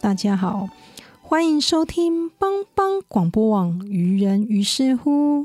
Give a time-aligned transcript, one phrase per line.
[0.00, 0.68] 大家好，
[1.20, 5.42] 欢迎收听帮帮广播网《愚人于是乎》。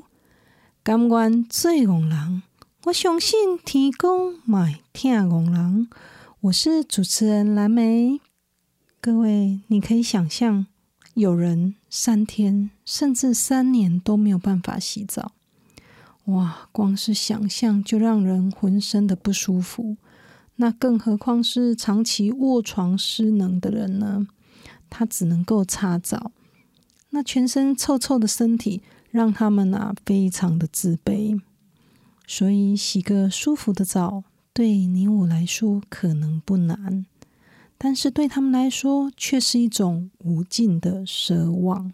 [0.83, 2.43] 感官最戆人，
[2.85, 5.89] 我相信天公买听戆人。
[6.41, 8.19] 我是主持人蓝莓。
[8.99, 10.65] 各位，你可以想象，
[11.13, 15.33] 有人三天甚至三年都没有办法洗澡，
[16.25, 19.97] 哇，光是想象就让人浑身的不舒服。
[20.61, 24.27] 那更何况是长期卧床失能的人呢？
[24.91, 26.31] 他只能够擦澡，
[27.09, 31.41] 那全身臭臭的身体让他们啊非常的自卑。
[32.27, 37.07] 所以洗个舒服的澡，对你我来说可能不难，
[37.79, 41.91] 但是对他们来说却是一种无尽的奢望。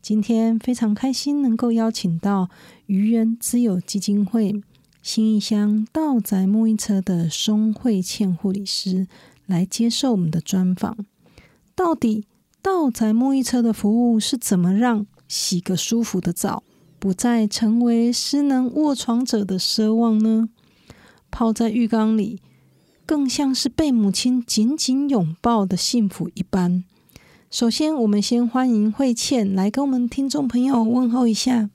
[0.00, 2.48] 今天非常开心能够邀请到
[2.86, 4.62] 愚人之友基金会。
[5.02, 9.08] 新义乡道宅沐浴车的松慧倩护理师
[9.46, 10.96] 来接受我们的专访。
[11.74, 12.24] 到底
[12.62, 16.62] 道宅沐浴车的服务是怎么让洗个舒服的澡
[17.00, 20.48] 不再成为失能卧床者的奢望呢？
[21.32, 22.38] 泡在浴缸里，
[23.04, 26.84] 更像是被母亲紧紧拥抱的幸福一般。
[27.50, 31.70] 首先，我们先欢迎慧倩来跟我们听众朋友问候一下。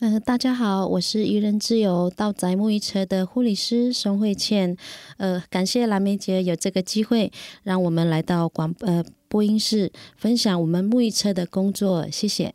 [0.00, 4.74] 呃，大家好，我是愚人之友到宅沐浴车的护理师宋慧倩。
[5.18, 7.30] 呃，感谢蓝莓姐有这个机会，
[7.64, 12.54] 让我们来到广呃播音室分享我们沐浴车的工作，谢谢。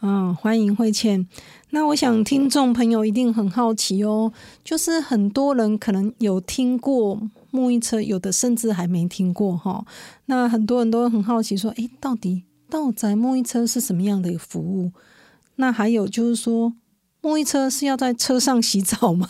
[0.00, 1.26] 嗯，欢迎慧倩。
[1.70, 4.32] 那我想听众朋友一定很好奇哦，
[4.62, 7.20] 就是很多人可能有听过
[7.50, 9.84] 沐浴车，有的甚至还没听过哈。
[10.26, 14.92] 那很多人都很好奇说，诶，到底到宅沐浴车是什么样的一个服务？
[15.56, 16.72] 那还有就是说，
[17.22, 19.28] 沐浴车是要在车上洗澡吗？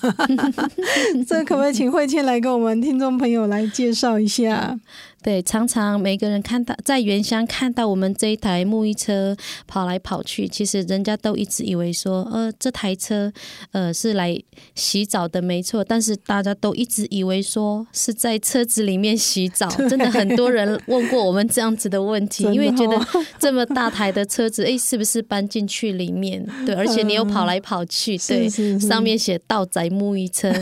[1.27, 4.79] 这可不可以请慧倩来跟我们听众朋友来介绍一下？
[5.27, 13.33] 对，常常每个人看到在原乡看到我们这一台沐浴车跑来跑去，其实人家都一直以为说，呃，这台车
[13.73, 14.41] 呃是来
[14.77, 15.83] 洗澡的，没错。
[15.83, 22.97] 但是大家都一直以为说是在车子里面洗澡， 真的很多人问过我们这样子的问题，因为觉得
[23.41, 26.47] 这么大台的车子，哎，是不是搬进去里面？
[26.65, 28.49] 对，而且你又跑来跑去，对，
[28.79, 30.53] 上面写道宅沐浴车，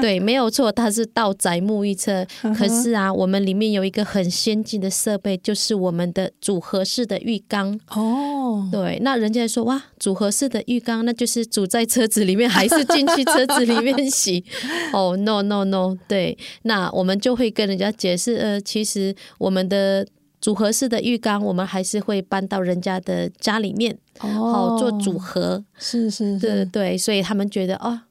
[0.00, 2.24] 对，没有错，它是道宅沐浴车。
[2.56, 4.06] 可是啊，我们里面有一个。
[4.12, 7.80] 很先进的设备就是我们的组合式的浴缸。
[7.88, 14.44] 哦，对，那人家说哇，组合式的浴缸，那就是煮在车子里面，还是进去车子里面洗？
[14.92, 20.06] 哦，no no no，对，那我们就会跟人家解释，呃，其实我们的
[20.42, 28.02] 组合式的浴缸，我们还是会搬到人家的家里面，哦，做组合，是是，对对，所以他们觉得哦。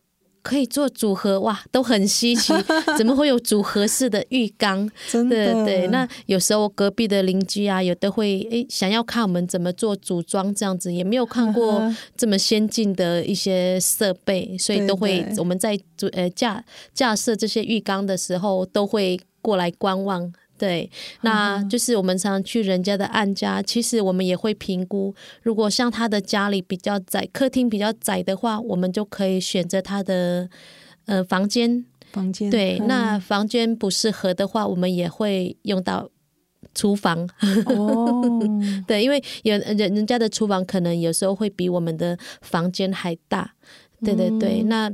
[0.42, 2.54] 可以做组合哇，都很稀奇，
[2.98, 4.90] 怎么会有组合式的浴缸？
[5.10, 5.88] 真的对。
[5.88, 11.82] 那有时候隔壁的邻居啊，有的会诶想要看我们怎么做组装，这样子也没有看过
[12.18, 20.32] 这么先进的一些设备，所以都会我们在组呃架架设这些浴缸的时候，都会过来观望。
[20.62, 20.88] 对，
[21.22, 25.12] 那就是我们常常去人家的暗家，其实我们也会评估，
[25.42, 30.48] 如果像他的家里比较窄，客厅比较窄的话，我们就可以选择他的
[31.08, 31.84] 呃房间。
[32.12, 36.08] 房间对，那房间不适合的话，我们也会用到
[36.76, 37.28] 厨房。
[37.66, 38.22] 哦，
[38.86, 43.56] 对，因为有人人家的厨房可能有时候会比我们的房间还大。
[44.06, 44.94] 对对对，那。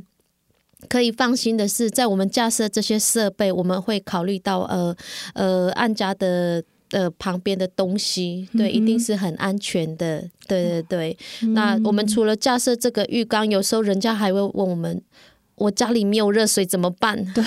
[0.88, 4.96] 可以放心的是，在我们架设这些设备，我们会考虑到呃
[5.34, 11.18] 呃，按家的呃旁边的东西，对，一定是很安全的，对对对。
[11.54, 15.02] 那我们除了架设这个浴缸，有时候人家还会问我们。
[15.58, 17.18] 我家里没有热水怎么办？
[17.34, 17.44] 对，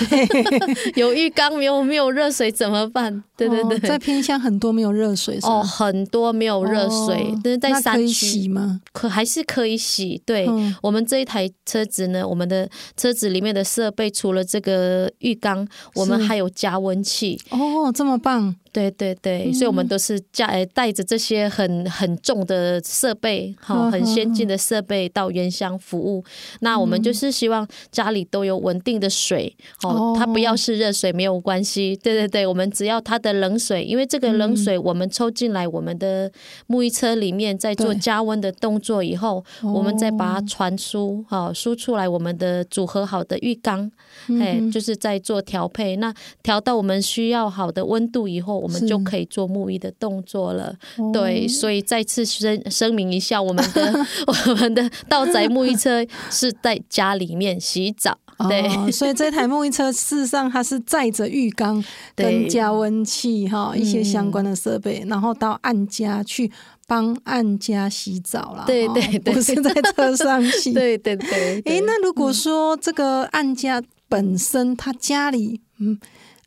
[0.95, 3.23] 有浴缸没有没有热水怎么办？
[3.37, 8.81] 对对对，在偏乡很多没有热水哦，很多没有热水，但是在山区洗吗？
[8.91, 10.21] 可还是可以洗。
[10.25, 10.47] 对
[10.81, 15.65] 我们这一台车子呢，我们的车子里面的设备除了这个浴缸，
[15.95, 17.39] 我们还有加温器。
[17.49, 18.55] 哦，这么棒！
[18.73, 26.23] 对对对，所以我们都是加带着这些很很重的设备，好，很先进的设备到原乡服务。
[26.61, 29.53] 那我们就是希望家里都有稳定的水，
[29.83, 31.97] 哦，它不要是热水没有关系。
[31.97, 36.31] 对对对，我们只要它的冷水，因为这个冷水我们抽进来我们的
[36.69, 43.91] 沐浴车里面，在做加温的动作以后，我们再把它传输，好，输出来我们的组合好的浴缸，
[44.39, 45.97] 哎，就是在做调配。
[45.97, 48.60] 那调到我们需要好的温度以后。
[48.61, 50.75] 我们就可以做沐浴的动作了，
[51.11, 58.15] 对，所以再次声声明一下，我们的 我们的道宅沐浴车是在家里面洗澡，
[58.47, 61.83] 对，所以这台沐浴车事实上它是载着浴缸
[62.15, 66.51] 跟加温器哈 一些相关的设备，然后到案家去
[66.85, 71.61] 帮案家洗澡了，对对，不是在车上洗，对对对。
[71.65, 75.99] 哎，那如果说这个案家本身他家里嗯。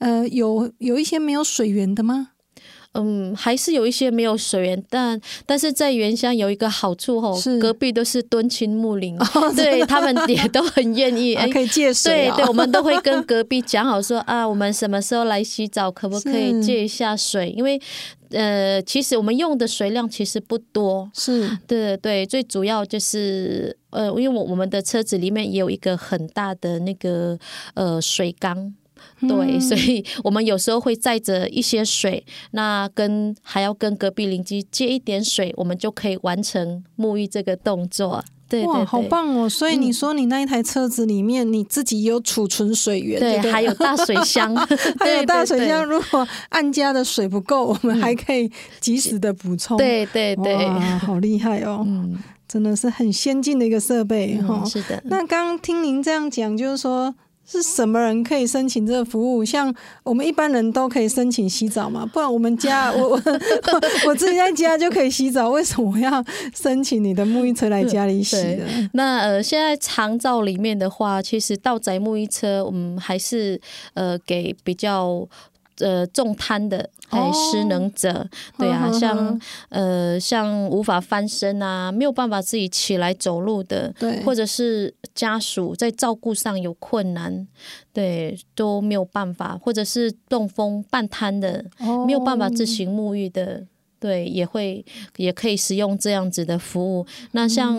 [0.04, 2.28] 呃，有有一些没有水源的吗？
[2.96, 9.18] 嗯，还是有一些没有水源，但但是在原乡有一个好处吼，隔壁都是敦亲睦邻，
[9.56, 12.30] 对他们也都很愿意， 可以借水。
[12.30, 17.50] 对对，我们都会跟隔壁讲好说啊，我们什么时候来洗澡，可不可以借一下水？
[17.50, 17.80] 因为
[18.30, 27.36] 呃，其实我们用的水量其实不多，是对对，最主要就是呃，因为我我们的车子里面也有一个很大的那个
[27.74, 28.72] 呃水缸。
[29.20, 38.22] 对，所以我们有时候会载着一些水，那跟还要跟隔壁邻居借一点水，我们就可以完成沐浴这个动作。
[38.46, 39.48] 对，哇，好棒哦！
[39.48, 44.54] 所以你说你那一台车子里面你自己有储存水源，对，还有大水 箱，
[45.00, 45.84] 还有大水箱。
[45.84, 48.50] 如果按家的水不够，我们还可以
[48.80, 49.78] 及时的补充。
[49.78, 50.68] 对对对，
[50.98, 51.82] 好厉害哦！
[51.86, 54.62] 嗯，真的是很先进的一个设备哈。
[54.66, 55.02] 是的。
[55.06, 57.14] 那刚刚听您这样讲，就是说。
[57.46, 59.44] 是什么人可以申请这个服务？
[59.44, 62.04] 像我们一般人都可以申请洗澡嘛？
[62.06, 63.10] 不然我们家我
[64.06, 66.24] 我自己在家就可以洗澡，为什么要
[66.54, 68.90] 申请你的沐浴车来家里洗呢？
[68.94, 73.60] 那呃，现在长照里面的话，其实到宅沐浴车，我们还是
[73.94, 75.28] 呃给比较。
[75.78, 78.26] 呃，重瘫的哎，失能者，
[78.58, 87.46] 对啊，像呃，像无法翻身啊，没有办法自己起来走路的，对，或者是家属在照顾上有困难，
[87.92, 91.64] 对，都没有办法，或者是中风半瘫的，
[92.06, 93.64] 没有办法自行沐浴的。
[94.04, 94.84] 对，也会
[95.16, 97.06] 也可以使用这样子的服务。
[97.32, 97.74] 那像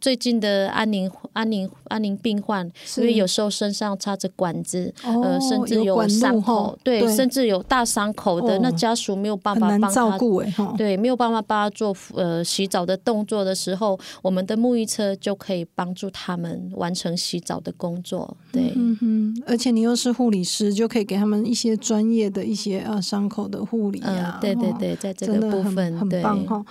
[0.00, 10.42] 最近的安宁安宁安宁病患，因为有时候身上插着管子，呃，甚至有伤口，对，甚至有大伤口的，那家属没有办法帮他照顾，
[10.76, 18.36] 对，没有办法帮他做呃洗澡的动作的时候，我们的沐浴车就可以帮助他们完成洗澡的工作。
[18.50, 24.38] 对，嗯哼，而且你又是护理师，就可以给他们一些专业的一些呃伤口的护理啊。
[24.40, 25.67] 对对对，在这个部分。
[25.76, 26.64] 很棒哈，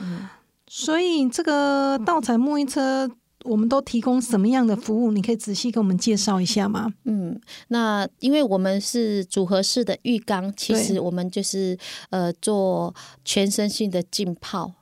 [0.67, 3.09] 所以这个稻彩沐浴车，
[3.45, 5.11] 我们都提供什么样的服务？
[5.11, 6.91] 你可以仔细给我们介绍一下吗？
[7.05, 7.39] 嗯，
[7.69, 11.77] 那因为我们是组合式的浴缸，其实我们就是
[12.09, 14.73] 呃做全身性的浸泡。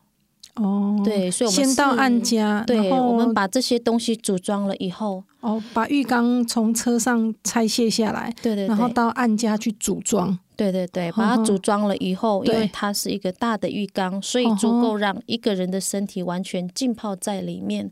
[0.56, 10.40] 哦，对，所以我们先到按家，对，我们把这些东西组装了以后，哦，把浴缸从车上拆卸下来，对对，然后到按家去组装。
[10.56, 17.90] 对对对，把它组装了以后，因为它是一个大的浴缸，所以足够让一个人的身体完全浸泡在里面。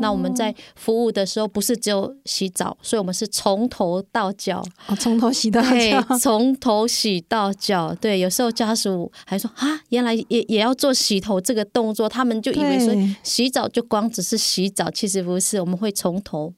[0.00, 4.64] 那我们在服务的时候，不是只有洗澡，所以我们是从头到脚，
[4.98, 7.94] 从头洗到脚， 从头洗到脚。
[8.00, 16.52] 对，有时候家属还说啊，原来也也要做洗头这个动作，他们就以为说洗澡就光只是洗澡，其实不是，我们会从头。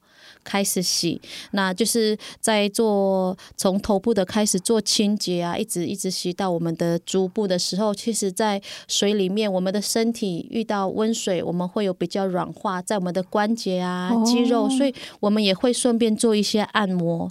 [0.47, 17.29] 开始洗，那就是在做从头部的开始做清洁啊，一直一直洗到我们的足部的时候，其实，在水里面，我们的身体遇到温水，我们会有比较软化，在我们的关节啊、肌肉，所以我们也会顺便做一些按摩。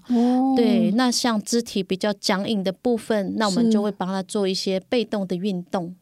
[0.57, 5.95] 对，那像肢体比较僵硬的部分，那我们就会帮他做一些被动的运动。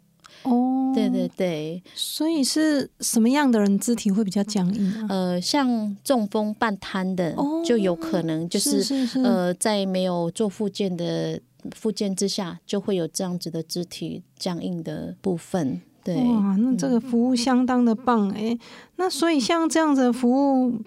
[0.43, 5.07] 哦，对对对，所以是什么样的人肢体会比较僵硬？
[5.09, 7.35] 呃，像中风半瘫的，
[7.65, 11.39] 就有可能就是呃，在没有做复健的
[11.75, 15.81] 复健之下，就会有这样子的肢体僵硬的部分。
[16.03, 18.57] 对，哇，那这个服务相当的棒哎。
[18.97, 20.81] 那所以像这样子的服务，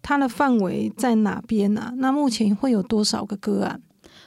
[0.00, 1.92] 它的范围在哪边呢？
[1.98, 3.82] 那目前会有多少个个案？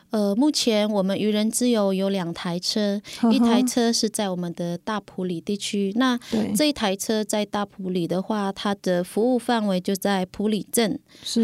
[0.10, 5.92] 呃，目前我们渔人之友有两台车，一台车是在我们的大埔里地区。
[5.98, 6.18] 那
[6.56, 10.98] 这一台车在大埔里的话，它的服务范围就在埔里镇，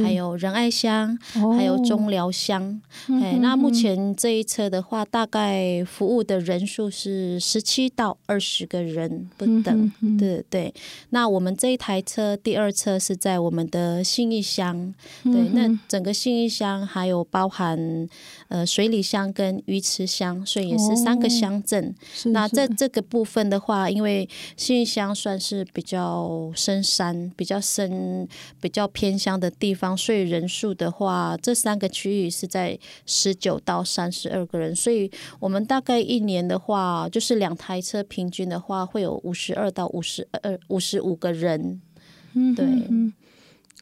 [0.03, 1.17] 还有仁爱乡，
[1.57, 2.81] 还有中寮乡。
[3.21, 9.91] 哎，那目前这一车的话，大概服务的人数是十七到二十个人不等。
[10.17, 10.73] 对对。
[11.09, 14.93] 那我们这一台车第二车是在我们的信义乡。
[15.23, 18.07] 对，那整个信义乡还有包含。
[18.53, 21.91] 呃，水里乡跟鱼池乡，所以也是三个乡镇。
[22.25, 28.27] 那在这个部分的话，因为信乡算是比较深山、比较深、
[28.61, 34.75] 比较偏乡的地方，所以人数的话，这三个区域是在十九到三十二个人。
[34.75, 41.81] 所以我们大概一年的话，就是两台车平均的话，会有五十二到五十二、五十五个人。
[42.33, 42.67] 嗯，对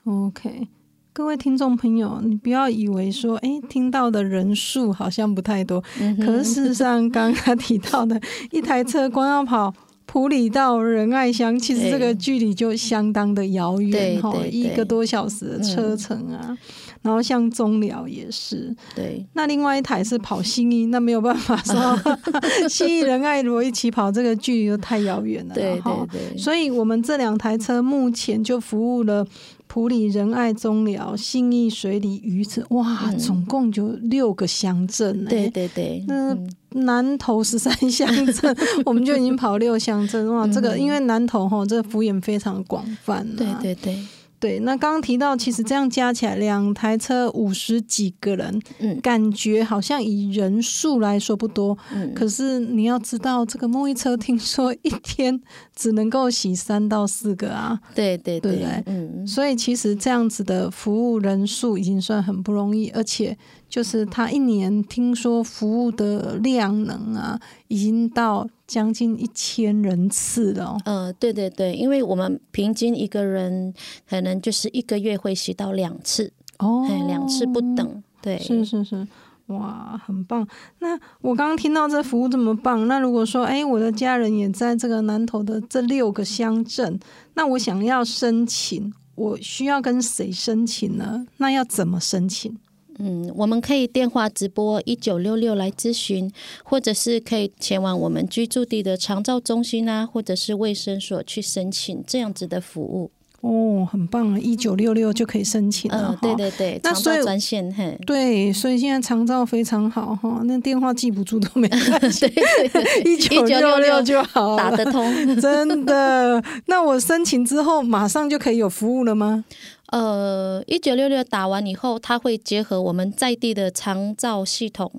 [0.06, 0.70] ，OK。
[1.14, 5.84] 各位听众朋友，你不要以为说，哎，听到的人数好像不太多，
[6.24, 8.20] 可是事实上，刚刚提到的
[8.52, 9.74] 一台车光要跑
[10.06, 16.58] 普里到仁爱乡，其实这个距离就相当的遥远哈，一个多小时的车程啊。
[17.02, 19.26] 然后像中寮也是，对。
[19.34, 22.00] 那另外一台是跑新义，那没有办法说
[22.70, 26.38] 新义仁爱如果一起跑，这个距离就太遥远了，对对对。
[26.38, 29.26] 所以我们这两台车目前就服务了。
[29.74, 36.38] 普里仁爱中寮信义水里鱼子，哇，总共就六个乡镇对对对，那
[36.72, 40.46] 南投十三乡镇， 我们就已经跑六乡镇哇！
[40.46, 43.26] 这个因为南投哈，这个幅员非常广泛。
[43.38, 43.98] 对对对。
[44.42, 55.40] 对，那刚刚提到，其实这样加起来两台车五十几个人，嗯，感觉好像以人数来说不多，嗯，可是你要知道，这个沐浴车听说一天
[55.76, 63.38] 只能够洗三到四个啊，对对对，嗯，所以其实这样子的服务人数已经算很不容易，而且。
[63.72, 70.78] 就是他一年听说服务的量能啊，已经到将近一千人次了。
[70.84, 73.74] 呃，对对对，因为我们平均一个人
[74.10, 78.04] 可能就是一个月会洗到两次哦，两次不等。
[78.22, 79.08] 对，是是是，
[79.48, 80.46] 哇，很棒。
[80.80, 87.00] 那我刚刚听到这服务这么棒，那如果说哎，我的家人也在这个南投的这六个乡镇，
[87.36, 91.26] 那我想要申请，我需要跟谁申请呢？
[91.38, 92.58] 那要怎么申请？
[93.04, 96.32] 嗯，我们可以电话直播一九六六来咨询，
[96.64, 103.10] 或者是可以前往我们居住地的长照中心啊，或者是卫生所去申请这样子的服务。
[103.42, 104.40] 哦，很棒啊！
[104.40, 106.16] 一九六六就可以申请了。
[106.22, 107.74] 对对对，长照专线。
[107.74, 112.32] 嘿，对，所以现在长照非常好哈，那电话记不住都没关系，
[113.04, 115.12] 一九六六就好，打得通。
[115.42, 116.40] 真的？
[116.68, 119.44] 那我申请之后马上就可以有服务了吗？
[119.92, 124.90] 呃，一九六六打完以后，它会结合我们在地的长照系统，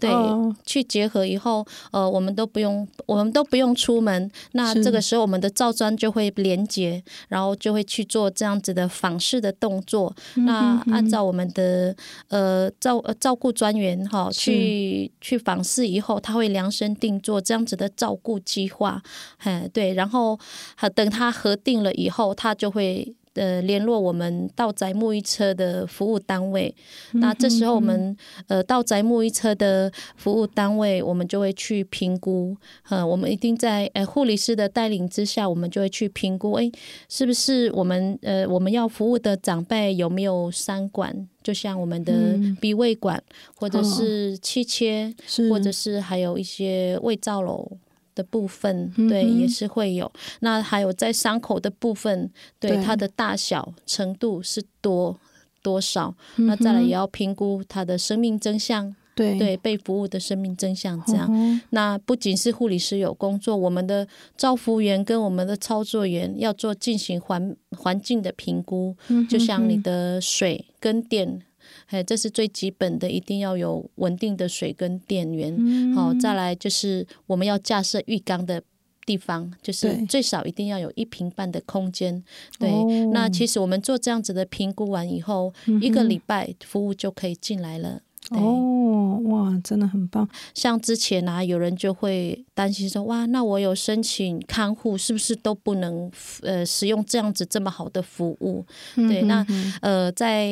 [0.00, 0.10] 对，
[0.64, 4.30] 去结合以后，呃，我们都不用，我们都不用出门。
[4.52, 10.16] 那这个时候，我们的照砖就会连接，然后就会去做这样子的访视的动作。
[10.36, 11.94] 那按照我们的
[12.28, 19.02] 呃照照顾专员哈，去去访视以后，他会量身定做这样子的照顾计划。
[19.40, 20.38] 哎，对，然后
[20.94, 23.14] 等他核定了以后，他就会。
[23.38, 26.74] 呃，联络我们到宅沐浴车的服务单位，
[27.12, 28.16] 那这时候我们
[28.48, 32.56] 呃到宅沐浴车的服务单位，我们就会去评估，
[32.88, 36.70] 呃，我们一定在呃护理师的带领之下，我们就会去评估，哎，
[37.08, 42.12] 是不是我们呃我们要服务的长辈有没有三管，就像我们的
[42.60, 43.22] 鼻胃管，
[43.54, 45.14] 或者是气切，
[45.48, 47.78] 或者是还有一些胃造瘘。
[48.18, 50.10] 的部分对也是会有，
[50.40, 55.16] 那还有在伤口的部分，对它的大小程度是多
[55.62, 56.12] 多少？
[56.34, 61.30] 那再来也要评估它的生命真相，对对被服务的生命真相这样。
[61.70, 64.06] 那不仅是护理师有工作，我们的
[64.36, 68.96] 照服员跟我们的操作员要做进行环环境的评估，
[69.30, 71.40] 就像你的水跟电。
[71.88, 75.94] 哎，这是最基本的，一定要有稳定的水跟电源。
[75.94, 78.62] 好，再来就是我们要架设浴缸的
[79.06, 82.22] 地方，就是最少一定要有一平半的空间。
[82.58, 82.70] 对，
[83.12, 88.02] 那其实我们做这样子的评估完以后，一个礼拜服务就可以进来了。
[88.30, 90.28] 对哦，哇，真的很棒。
[90.54, 96.10] 像之前啊，有人就会担心说，哇，那我有申请看护，是不是都不能
[96.42, 98.66] 呃使用这样子这么好的服务？
[98.94, 99.46] 对，那
[99.80, 100.46] 呃，在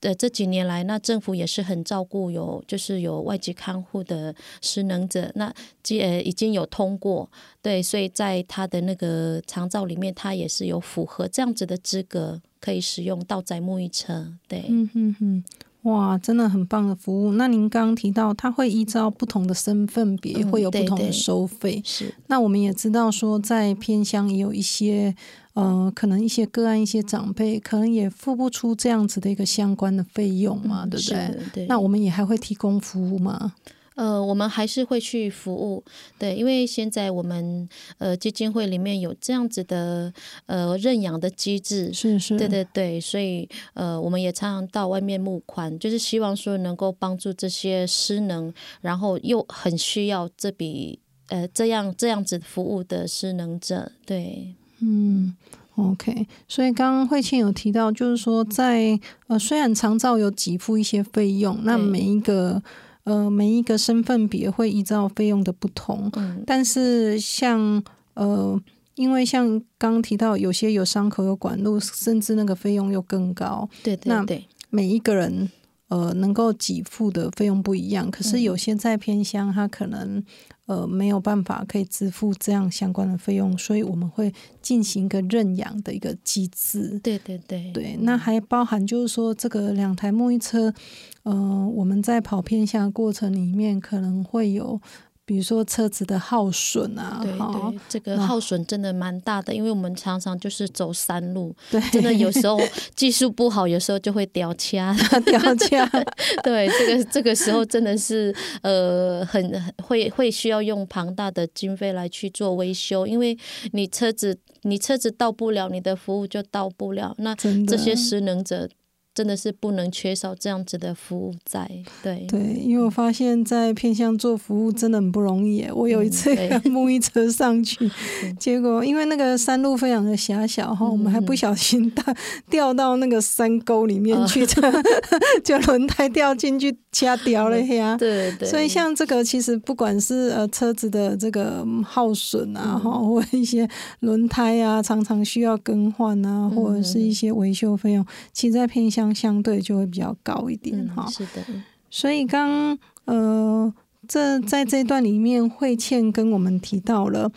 [0.00, 5.52] 呃这几年来，那政府也是很照顾有就是有外籍看护的失能者，那
[5.90, 14.32] 呃已经有通过，对，所以在他的那个长照里面，他也是有符合这样子的资格，可以使用道宅沐浴车。
[14.48, 15.44] 对，嗯哼哼。
[15.86, 17.32] 哇，真的很棒的服务。
[17.32, 21.80] 那您刚刚提到，他会依照不同的身份别，会有不同的收费。
[21.84, 22.12] 是。
[22.26, 25.14] 那我们也知道说，在偏乡也有一些，
[25.54, 31.38] 呃，可能一些个案，一些长辈可能也付不出这样子的一个相关的费用嘛，对不对？
[31.54, 31.66] 对。
[31.66, 33.52] 那我们也还会提供服务吗？
[33.96, 35.82] 呃，我们还是会去服务，
[36.18, 40.12] 对，因为现在我们呃基金会里面有这样子的
[40.44, 50.98] 呃认养的机制，是是，对对对，所以呃我们也常常到外面募款，就是希望说能够帮助这些失能，然后又很需要这笔
[51.28, 55.34] 呃这样这样子服务的失能者，对，嗯
[55.76, 62.62] ，OK，所以刚刚慧倩有提到，就是说在呃虽然长照有给付一些费用，那每一个。
[63.06, 66.10] 呃，每一个身份别会依照费用的不同，
[66.44, 67.80] 但是像
[68.14, 68.60] 呃，
[68.96, 73.68] 因为像刚提到，有些有伤口有管路，甚至那个费用又更高。
[73.84, 75.48] 对对对，每一个人
[75.88, 80.22] 呃能够给付的费用不一样，可是有些在偏乡，他可能。
[80.66, 86.98] 呃，没有办法可以支付这样相关的费用，所以我们会进行一个认养的一个机制。
[87.04, 90.74] 对对对，对，那还包含就是说，这个两台沐浴车，
[91.22, 94.80] 呃，我们在跑偏乡过程里面可能会有。
[95.26, 102.56] 比如说车子的耗损啊，对对，这个耗损真的蛮大的，因为我们常常就是走山路， 对，真的有时候
[102.94, 104.94] 技术不好，有时候就会掉卡，
[105.26, 106.04] 掉卡。
[106.44, 113.36] 对，这个这个时候真的是呃，很会会需要用庞大的经费来去做维修，因为
[113.72, 118.68] 你车子你车子到不了，你的服务就到不了，那这些失能者。
[119.16, 121.66] 真的是不能缺少这样子的服务在，
[122.02, 125.66] 对对，因为我发现，在偏向做服务真的很不容易。
[125.74, 126.28] 我有一次
[126.64, 127.90] 沐浴 车上去，
[128.38, 132.04] 结果因为那个山路非常的狭小哈，我们还不小心掉
[132.50, 134.44] 掉到那个山沟里面去，
[135.42, 137.96] 就轮胎掉进去掐掉了呀。
[137.96, 138.46] 对对。
[138.46, 143.66] 所以像这个，其实不管是呃车子的这个耗损啊，哈，或一些
[144.00, 149.05] 轮胎啊，常常需要更换啊，或者是一些维修费用，其实在偏向。
[149.14, 151.44] 相对就会比较高一点哈，是的，
[151.90, 153.72] 所以刚呃，
[154.08, 157.30] 这在这一段里面，慧倩跟我们提到了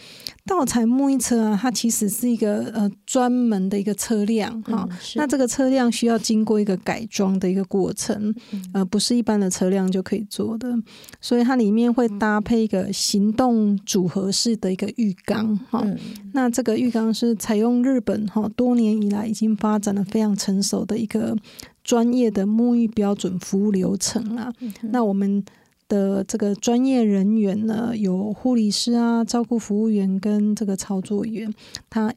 [0.45, 8.33] 道彩沐浴车啊，它其实是一个呃专门的一个车辆哈，那这个车辆需要经过一个改装的一个过程，
[8.73, 10.73] 呃，不是一般的车辆就可以做的，
[11.19, 15.85] 所以它里面会搭配一个行动组合式的一个浴缸哈，
[16.33, 21.35] 那这个浴缸是采用日本哈多年以来已经发展的非常成熟的一个。
[21.81, 24.53] 专业的沐浴标准服务流程啊，
[24.91, 25.43] 那我们
[25.89, 31.53] 的这个专业人员呢，有护理师啊、照顾服务员跟这个操作员，
[31.89, 32.13] 他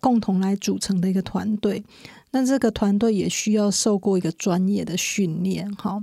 [0.00, 1.84] 共同来组成的一个团队。
[2.32, 6.02] 那这个团队也需要受过一个专业的训练，哈。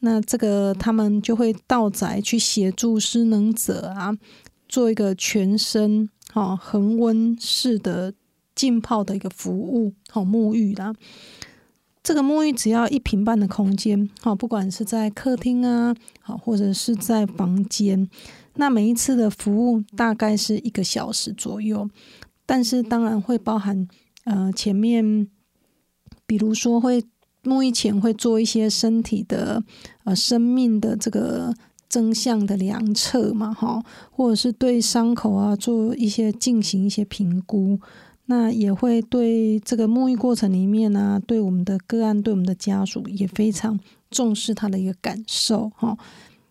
[0.00, 4.16] 那这个他们就会到宅去协助失能者啊，
[4.66, 8.12] 做一个全身哈恒温式的
[8.54, 10.94] 浸泡的一个服务，好沐浴啦。
[12.02, 18.08] 这个沐浴只要一平半的空间，好，不管是在客厅啊，好，或者是在房间，
[18.54, 21.88] 那每一次的服务大概是一个小时左右，
[22.46, 23.86] 但是当然会包含
[24.24, 25.28] 呃前面，
[26.26, 27.04] 比如说会
[27.44, 29.62] 沐浴前会做一些身体的
[30.04, 31.54] 呃生命的这个
[31.86, 37.78] 真相的量测嘛，哈，或者是对伤口啊做一些进行一些评估。
[38.30, 43.76] 那也会对这个沐浴过程里面呢，对我们的个案，对我们的家属也非常
[44.08, 45.98] 重视他的一个感受哈，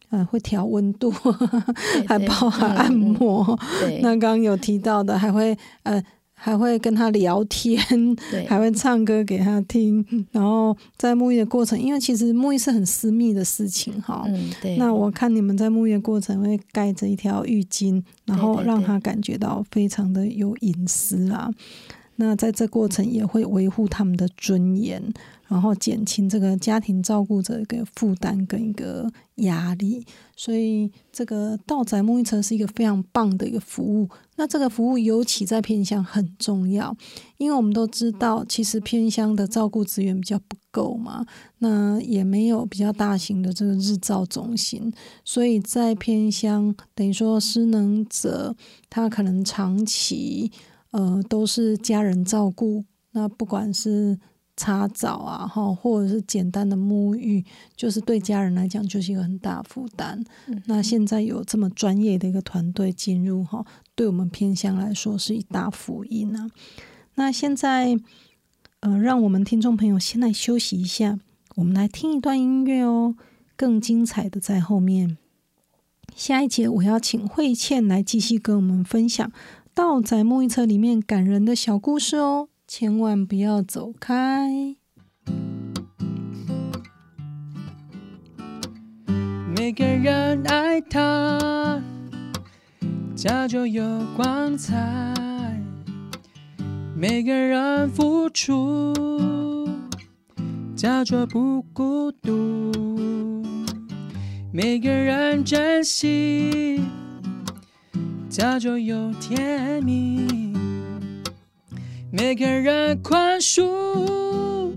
[0.09, 1.09] 呃，会调温度，
[2.05, 3.57] 还包含按摩。
[4.01, 6.03] 那刚刚有提到的，还会呃。
[6.41, 7.77] 还会跟他聊天，
[8.47, 14.23] 还会唱歌给他听， 然后在沐浴的过程，因为其实沐浴是很私密的事情哈。
[14.25, 14.77] 嗯，对。
[14.77, 21.51] 那我看你们在沐浴的过程会盖着一条浴巾，然后让他感觉到非常的有隐私啊。
[22.15, 25.01] 那在这过程也会维护他们的尊严，
[25.49, 30.05] 然后减轻这个家庭照顾者一个负担跟一个压力。
[30.37, 34.07] 所以这个到宅沐浴车是一个非常棒的一个服务。
[34.37, 36.95] 那这个服务尤其在偏乡很重要，
[37.37, 41.25] 因为我们都知道，其实偏乡的照顾资源比较不够嘛，
[41.57, 44.93] 那也没有比较大型的这个日照中心，
[45.25, 48.55] 所以在偏乡，等于说失能者
[48.89, 50.49] 他可能长期
[50.91, 54.17] 呃都是家人照顾，那不管是。
[54.59, 57.41] 擦澡啊，哈，或者是简单的沐浴，
[57.77, 60.21] 就是对家人来讲就是一个很大负担。
[60.65, 66.49] 那现在有这么专业的一个团队进入，哈，对我们偏乡来说是一大福音啊。
[67.15, 67.97] 那现在，
[68.81, 71.17] 呃，让我们听众朋友先来休息一下，
[71.55, 73.15] 我们来听一段音乐哦。
[73.55, 75.17] 更精彩的在后面，
[76.15, 79.31] 下一节我要请慧倩来继续跟我们分享
[79.73, 82.49] 道在沐浴车里面感人的小故事哦。
[82.71, 84.47] 千万不要走开。
[89.57, 91.81] 每个人爱他，
[93.15, 93.83] 家就有
[94.15, 94.75] 光彩；
[96.95, 98.93] 每个人付出，
[100.75, 103.43] 家就不孤独；
[104.53, 106.83] 每个人珍惜，
[108.29, 110.48] 家就有甜蜜。
[112.11, 114.73] 每个人宽恕，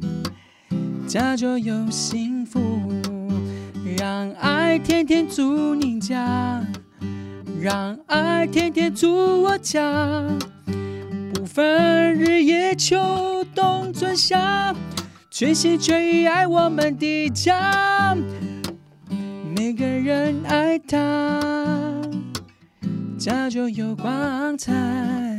[1.09, 2.61] 家就有幸福。
[3.97, 6.63] 让爱天天住你家，
[7.59, 10.23] 让爱天天住我家。
[11.33, 14.75] 不分日夜秋冬春夏，
[15.31, 18.15] 全心全意爱我们的家。
[19.57, 21.41] 每个人爱他，
[23.19, 25.32] 家就有光彩。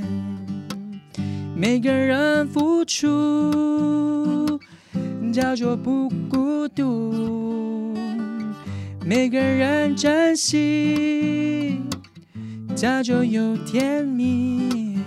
[1.66, 4.60] 每个人付出，
[5.32, 7.96] 家就不孤独；
[9.06, 11.82] 每个人珍惜，
[12.76, 15.00] 早就有甜蜜；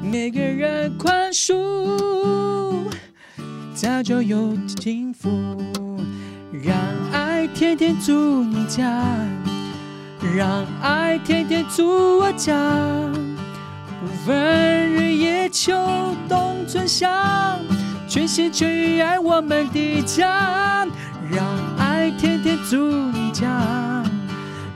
[0.00, 2.86] 每个人宽恕，
[3.74, 5.28] 早就有幸福。
[6.62, 6.76] 让
[7.10, 9.04] 爱天天住你家，
[10.36, 12.54] 让爱天天住我家。
[14.18, 15.72] 不分日夜秋
[16.28, 17.56] 冬春夏，
[18.08, 20.84] 全心全意爱我们的家，
[21.30, 21.46] 让
[21.78, 24.02] 爱天天住你家，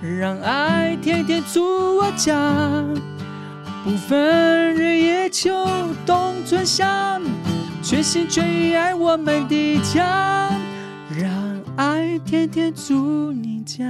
[0.01, 2.85] 让爱天天住我家。
[3.85, 5.67] 不分日夜秋
[6.07, 7.21] 冬春夏，
[7.83, 10.51] 全心全意爱我们的家，
[11.19, 13.85] 让爱天天住你家，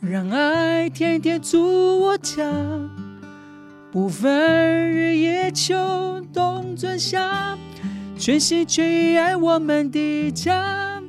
[0.00, 2.44] 让爱天天住我家。
[3.90, 7.56] 不分日夜秋冬春夏，
[8.18, 11.02] 全心全意爱我们的家。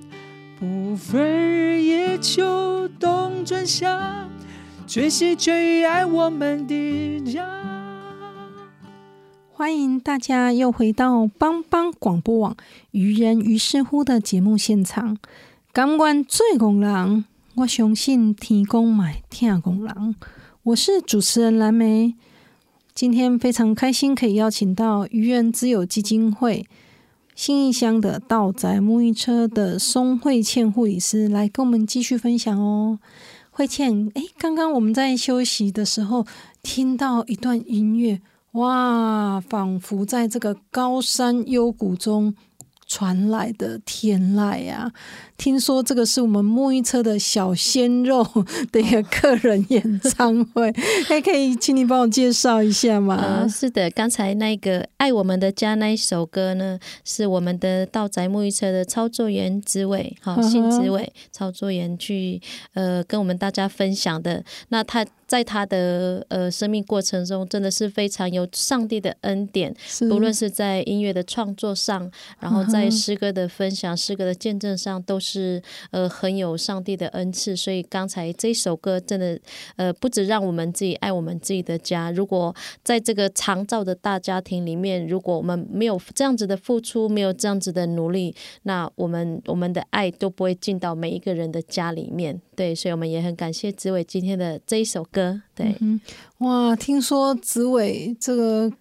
[0.57, 4.29] 不分日夜秋冬春夏，
[4.87, 7.45] 全心全意爱我们的家。
[9.51, 12.55] 欢迎大家又回到帮帮广播网
[12.91, 15.17] 愚人于是乎的节目现场。
[15.73, 20.15] 感官最工人，我相信天公买听工人。
[20.63, 22.15] 我是主持人蓝莓。
[22.99, 26.67] 今天非常开心，可以邀请到愚人之友基金会
[27.33, 32.99] 新义乡的道宅沐浴车的松慧倩护理师来跟我们继续分享哦。
[33.51, 36.27] 慧倩，哎，刚刚我们在休息的时候
[36.62, 38.19] 听到一段音乐，
[38.51, 42.35] 哇，仿佛在这个高山幽谷中。
[42.91, 44.91] 传来的天籁呀！
[45.39, 48.28] 听说这个是我们沐浴车的小鲜肉
[48.73, 50.69] 的一个个人演唱会，
[51.08, 53.15] 还 可以请你帮我介绍一下吗？
[53.15, 62.41] 啊，是的，刚才那个《爱我们的家》那一首歌呢，是我们的道宅沐浴车的操作员职位，好，新职位操作员去
[62.73, 64.43] 呃跟我们大家分享的。
[64.67, 65.06] 那他。
[65.30, 69.71] 在他的呃生命过程中，真的是非常有上帝的恩典，
[70.10, 75.61] 不论是在音乐的创作上，然后在诗歌的分享、诗歌的见证上，都是
[75.91, 77.55] 呃很有上帝的恩赐。
[77.55, 79.39] 所以刚才这首歌真的
[79.75, 92.41] 呃不止让我们自己爱我们自己的家，如果在这个长照的大家庭里面，如果我们没有这样子的付出，没有这样子的努力，那我们我们的爱都不会进到每一个人的家里面。
[92.55, 95.41] 对，所以我们也很感谢紫伟今天的这一首歌。
[95.55, 95.75] 对，
[96.39, 98.71] 哇，听说紫伟这个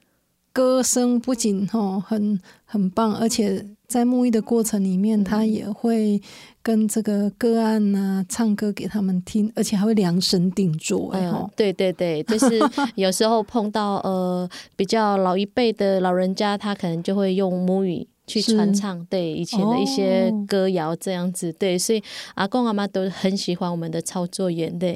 [0.59, 6.21] 歌声不仅哦很很棒，而且在沐浴的过程里面，他也会
[6.64, 12.59] 跟这个个案呐、唱歌给他们听，而且还会量身定做，哎嗯，，对对对， 就是
[12.97, 22.03] 有时候碰到呃比较老一辈的老人家，他可能就会用母语去是传唱，对以前的一些哦歌谣这样子，对，所以
[22.35, 24.95] 阿公阿妈都很喜欢我们的操作员，对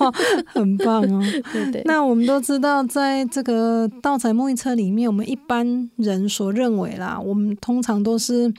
[0.52, 1.20] 很棒哦。
[1.52, 1.82] 对对。
[1.86, 8.52] 那我们都知道，在这个盗采沐浴车里面，我们一般人所认为啦，我们通常都是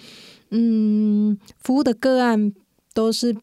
[0.50, 2.52] 嗯，服务的个案
[2.94, 3.36] 都是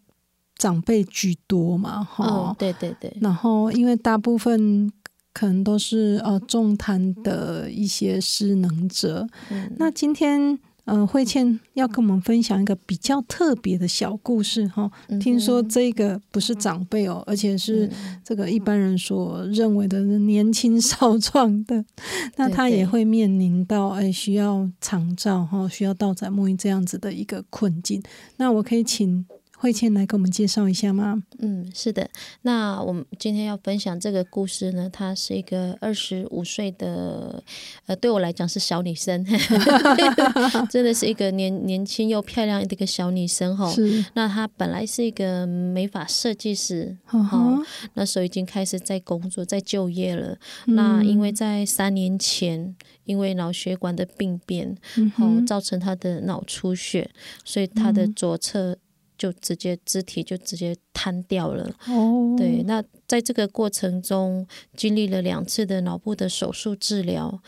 [0.57, 4.91] 长辈居多嘛，哈、嗯，对对对，然后因为大部分
[5.33, 10.59] 可能都是呃重瘫的一些失能者，嗯那今天。
[10.85, 14.91] 呃，慧倩要跟我们分享一个比较特别的小故事哈。
[15.09, 21.85] 嗯听说这个不是长辈哦，而且是嗯这个一般人所认为的年轻少壮的，
[22.37, 28.03] 那他也会面临到哎需要长照哈，需要盗载沐浴这样子的一个困境。
[28.39, 29.25] 那我可以请
[29.63, 31.23] 慧倩来给我们介绍一下吗？
[31.39, 32.11] 嗯，是的。
[32.41, 37.41] 那我们今天要分享这个故事呢，她是一个二十五岁的，
[37.87, 39.25] 呃，对我来讲是小女生，
[40.69, 43.71] 真的是一个年年轻又漂亮的一个小女生哈。
[43.71, 47.63] 是，那她本来是一个美发设计师，哈哈，
[47.95, 50.37] 那时候已经开始在工作，在就业了。
[50.67, 57.09] 嗯那因为在三年前，因为脑血管的病变，哦，嗯造成她的脑出血，
[57.45, 58.77] 所以她的嗯左侧
[59.23, 61.73] 就直接肢体就直接瘫掉了。
[61.87, 64.45] 哦，对，那在这个过程中，
[64.77, 67.41] 经历了两次的脑部的手术治疗，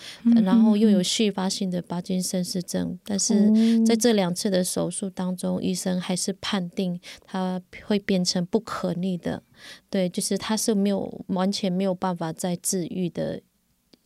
[0.44, 9.42] 然后又有续发性的巴金森氏症，但是哦在这两次的手术当中，医生还是判定他会变成不可逆的，
[9.90, 13.40] 对，就是他是没有完全没有办法再治愈的。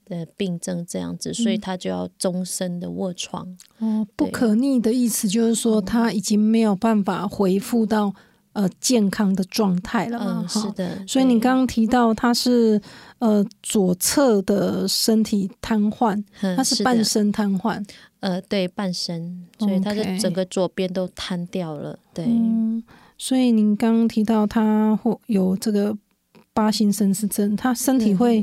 [0.09, 3.57] 的病症这样子，所以他就要终身的卧床。
[3.79, 8.15] 哦，不可逆的意思就是说他已经没有办法恢复到
[8.55, 10.19] 呃健康的状态了？
[10.19, 11.07] 嗯，哈是的。
[11.07, 12.81] 所以你刚刚提到他是
[13.19, 17.85] 呃左侧的身体瘫痪，嗯他是半身瘫痪。
[18.21, 21.97] 呃，对，半身，所以他是整个左边都瘫掉了。
[22.13, 22.83] 对，嗯，
[23.17, 25.97] 所以您刚刚提到他会有这个
[26.53, 28.41] 八型森氏症，他身体会、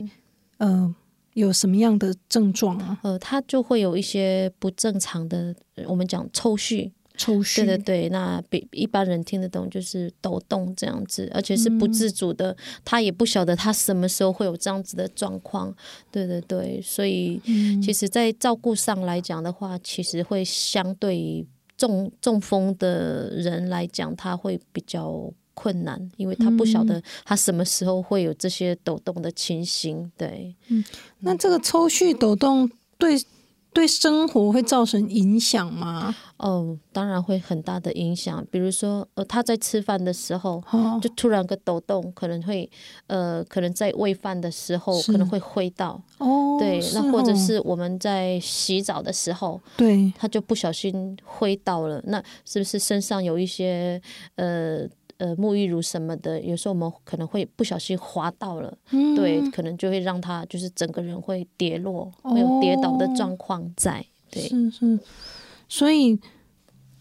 [0.60, 0.96] 嗯呃
[1.36, 2.98] 有什么样的症状啊？
[3.04, 6.92] 呃，他就会有一些不正常的，呃我们讲抽搐。
[7.18, 7.58] 抽搐？
[7.64, 15.74] 对对对，那比一般人听得懂，就是抖动这样子，而且是不自主的，他也不晓得他什么时候会有这样子的状况。
[16.12, 21.46] 对对对，所以嗯其实，在照顾上来讲的话，其实会相对于
[21.78, 30.12] 中中风的人来讲，他会比较困难，因为他不晓得他什么时候会有这些抖动的情形。
[30.16, 30.56] 对，
[31.22, 33.18] 那这个抽搐抖动对
[33.74, 36.16] 对生活会造成影响吗？
[36.38, 38.46] 哦，当然会很大的影响。
[38.50, 42.70] 比如说，呃，他在吃饭的时候，哦，就突然个抖动，可能会，
[43.08, 54.02] 呃，可能在喂饭的时候可能会挥到，哦，对，那或者哦是我们在洗澡的时候，对他就不小心挥到了，那是不是身上有一些
[54.36, 54.88] 呃
[55.18, 56.42] 呃沐浴乳什么的？
[56.42, 64.06] 有时候我们可能会不小心滑到了，嗯对，可能就会让他就是整个人会跌落，会有跌倒的状况在。
[64.30, 65.00] 对，是是，
[65.70, 66.20] 所以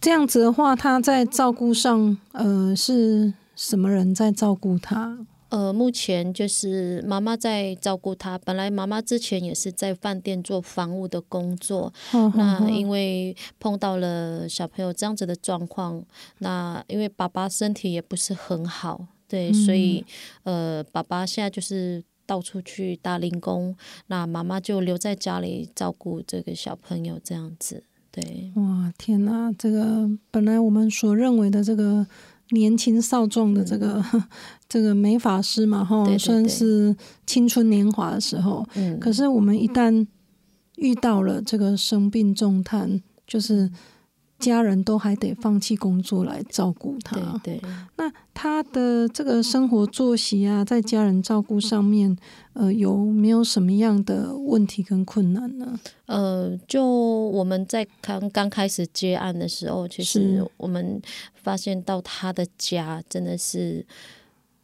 [0.00, 5.26] 这样子的话，他在照顾上，呃，是什么人在照顾他？
[5.54, 8.36] 呃，目前就是妈妈在照顾他。
[8.38, 11.92] 本来妈妈之前也是在饭店做房务的工作，
[12.34, 16.04] 那因为碰到了小朋友这样子的状况，
[16.38, 20.04] 那因为爸爸身体也不是很好，对，所以
[20.42, 23.76] 呃，爸爸现在就是到处去打零工，
[24.08, 29.54] 那妈妈就留在家里照顾这个小朋友这样子，对，哇，天哪！
[29.56, 32.04] 这个本来我们所认为的这个
[32.50, 34.04] 年轻少壮的这个、
[34.68, 36.94] 这个美法师嘛，哈，算是
[37.26, 40.06] 青春年华的时候，嗯，可是我们一旦
[40.76, 43.70] 遇到了这个生病重叹，就是
[44.44, 47.16] 家人都还得放弃工作来照顾他。
[47.42, 47.70] 对对。
[47.96, 52.16] 那他的这个生活作息啊，在家人照顾上面，
[52.52, 55.78] 呃，有没有什么样的问题跟困难呢？
[56.06, 61.00] 呃，就我们在刚刚开始接案的时候，其实我们
[61.34, 63.86] 发现到他的家真的是。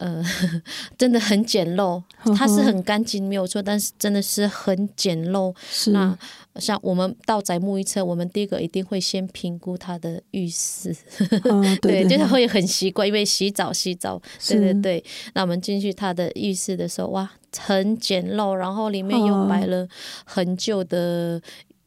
[0.00, 0.24] 呃，
[0.96, 2.02] 真的很简陋，
[2.36, 5.54] 它是很干净没有错，但是真的是很简陋。
[5.70, 5.90] 是。
[5.90, 6.18] 那
[6.56, 10.96] 像我们到宅沐浴车，我们第一个一定会先评估他的浴室，
[11.44, 15.04] 嗯，对 就是会很习惯，因为洗澡洗澡，对对对。
[15.34, 19.86] 那我们进去他的浴室的时候，哇，很简陋，然后里面又摆了
[20.24, 21.40] 很旧的。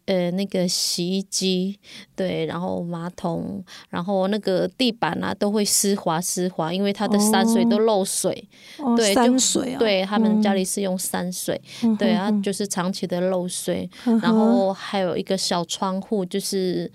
[0.06, 1.80] 呃，那个洗衣机，
[2.16, 8.48] 对，然后马桶，然后那个地板啊，都会湿滑湿滑，因为它的山水都漏水，
[8.80, 16.92] 哦对，就山水啊，对他们家里，是用山水，嗯对，啊哼，就是长期的漏水，哼然后还有一个小窗户，就是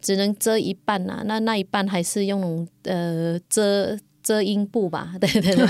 [0.00, 3.98] 只能遮一半呐、那那一半还是用呃遮。
[4.22, 5.66] 遮阴布吧，对 对对，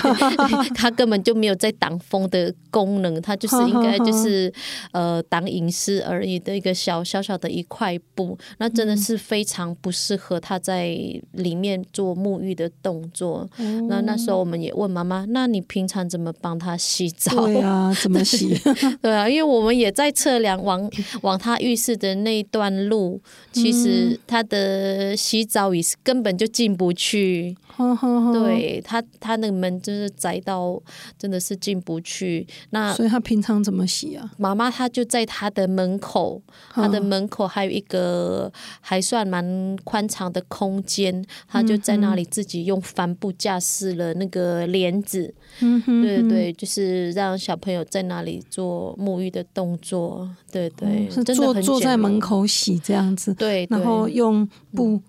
[0.75, 4.53] 它 根本就没有在挡风的功能，它就是应该就是
[4.93, 10.89] 呃挡隐私而已的一个小小小的一块布，那真的是非常不适合他在
[11.33, 13.49] 里面做沐浴的动作。
[13.89, 17.47] 那那时候我们也问妈妈，那你平常怎么帮他洗澡？
[17.47, 18.55] 对啊，怎么洗？
[19.01, 20.91] 对啊，因为我们也在测量往
[21.23, 23.21] 往他浴室的那一段路，
[23.53, 27.57] 其实他的洗澡椅是根本就进不去。
[27.77, 30.81] 呵呵呵，对他，他那个门就是窄到
[31.19, 32.47] 真的是进不去。
[32.71, 34.31] 那所以他平常怎么洗啊？
[34.39, 45.35] 妈妈她就在他的门口，他的嗯门口还有一个还算蛮宽敞的空间，他就在那里自己用帆布架饰了那个帘子。
[45.61, 55.01] 嗯哼，对对，就是让小朋友在那里做沐浴的动作，对对，哦是真的很坐坐在门，口洗这样子，对，然后用布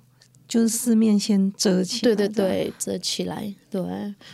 [0.54, 3.82] 就是四面先遮起来，对对，对遮起来，对。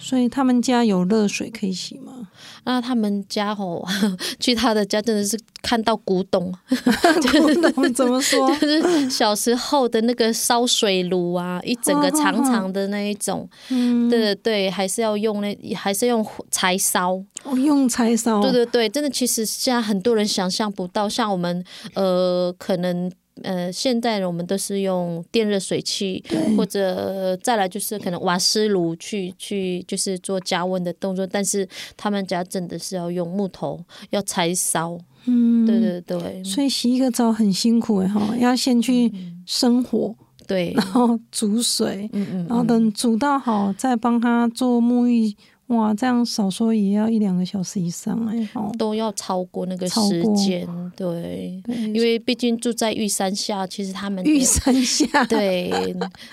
[0.01, 2.27] 所以他们家有热水可以洗吗？
[2.65, 3.87] 那他们家吼，
[4.37, 8.53] 去他的家真的是看到古董， 古董怎么说？
[8.59, 23.09] 就是小时候的那个烧水炉啊，一整个长长的那一种，嗯，对对对，还是要用那，还是用柴烧，哦，用柴烧，对对对，真的，其实现在很多人想象不到，像我们呃，可能
[23.43, 26.23] 呃，现在我们都是用电热水器，
[26.57, 36.43] 或者再来就是可能瓦斯炉去去就是做加温的动作，但是他们家真的是要用木头，要柴烧，嗯，对对对。
[36.43, 39.11] 所以洗一个澡很辛苦哎哈，要先去
[39.45, 40.15] 生火，
[40.47, 45.35] 对，然后煮水，嗯嗯，然后等煮到好再帮他做沐浴。
[45.69, 55.71] 哇，这样少说也要一两个小时以上哎哦，都要超过那个时间，对，对，因为毕竟住在玉山下，其实他们玉山下，对，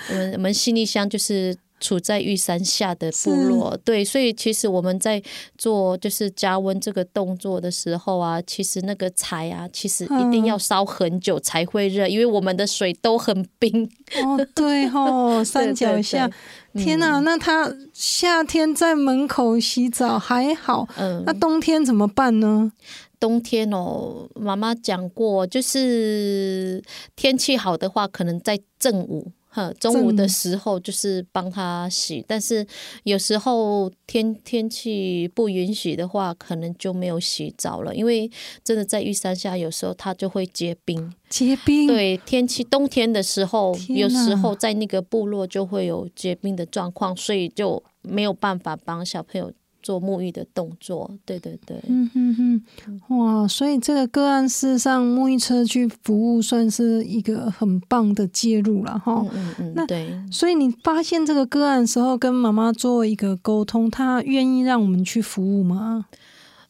[0.09, 5.23] 我们我们新义乡就是处在玉山下的部落，对，所以其实我们在
[5.59, 13.89] 做就是加温这个动作的时候啊，其实那个柴啊，其实一定要烧很久才会热，因为我们的水都很冰。
[14.23, 16.27] 哦，对哦， 山脚下，
[16.73, 22.73] 对天哪、那他夏天在门口洗澡还好，嗯，那冬天怎么办呢？
[23.19, 26.83] 冬天哦，妈妈讲过，就是
[27.15, 29.33] 天气好的话，可能在正午。
[29.57, 32.67] 哈，中午的时候就是帮他洗，但是
[33.05, 38.31] 有时候天天气不允许的话，可能就没有洗澡了，因为
[38.63, 41.11] 真的在玉山下，有时候它就会结冰。
[41.31, 49.51] 结冰，，对，天气冬天的时候，有时候在那个部落就会有结冰的状况，所以就没有办法帮小朋友
[49.87, 51.09] 做沐浴的动作。
[51.25, 59.25] 对对对，嗯哼哼，哇，所以这个个案事实上沐浴车去服务算是一个很棒的介入了哈。
[59.31, 60.13] 嗯嗯嗯，那对。
[60.33, 66.07] 所以你发现这个个案的时候，跟妈妈做一个沟通，她愿意让我们去服务吗？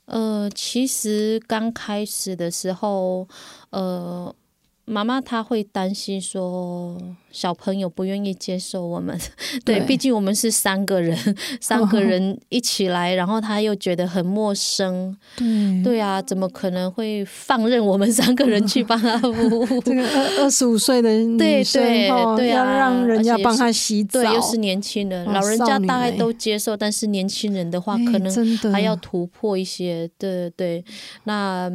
[0.04, 3.26] 呃，其实刚开始的时候，
[3.70, 4.34] 呃，
[4.84, 7.00] 妈妈她会担心说
[7.36, 9.14] 小朋友不愿意接受我们，
[9.62, 11.14] 对，对毕竟我们是三个人，
[11.60, 19.28] 三个人一起来，然后他又觉得很陌生，对，对啊，怎么可能会放任我们三个人去帮他服
[19.60, 19.66] 务？
[19.84, 30.08] 这个二二十五岁的女对生对对对啊要让人家帮他洗澡，对，又是年轻人，哦老人家大概欸都接受，但是年轻人的话，哎可能还要突破一些。
[30.16, 30.84] 对对对，
[31.24, 31.70] 那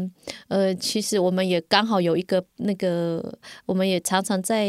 [0.48, 4.68] 呃，其实我们也刚好有一个那个，我们也常常在。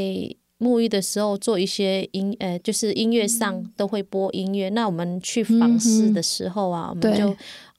[0.63, 4.69] 沐浴的时候做一些音，呃，就是音乐上都会播音乐。
[4.69, 7.35] 那我们去房事的时候啊，我们就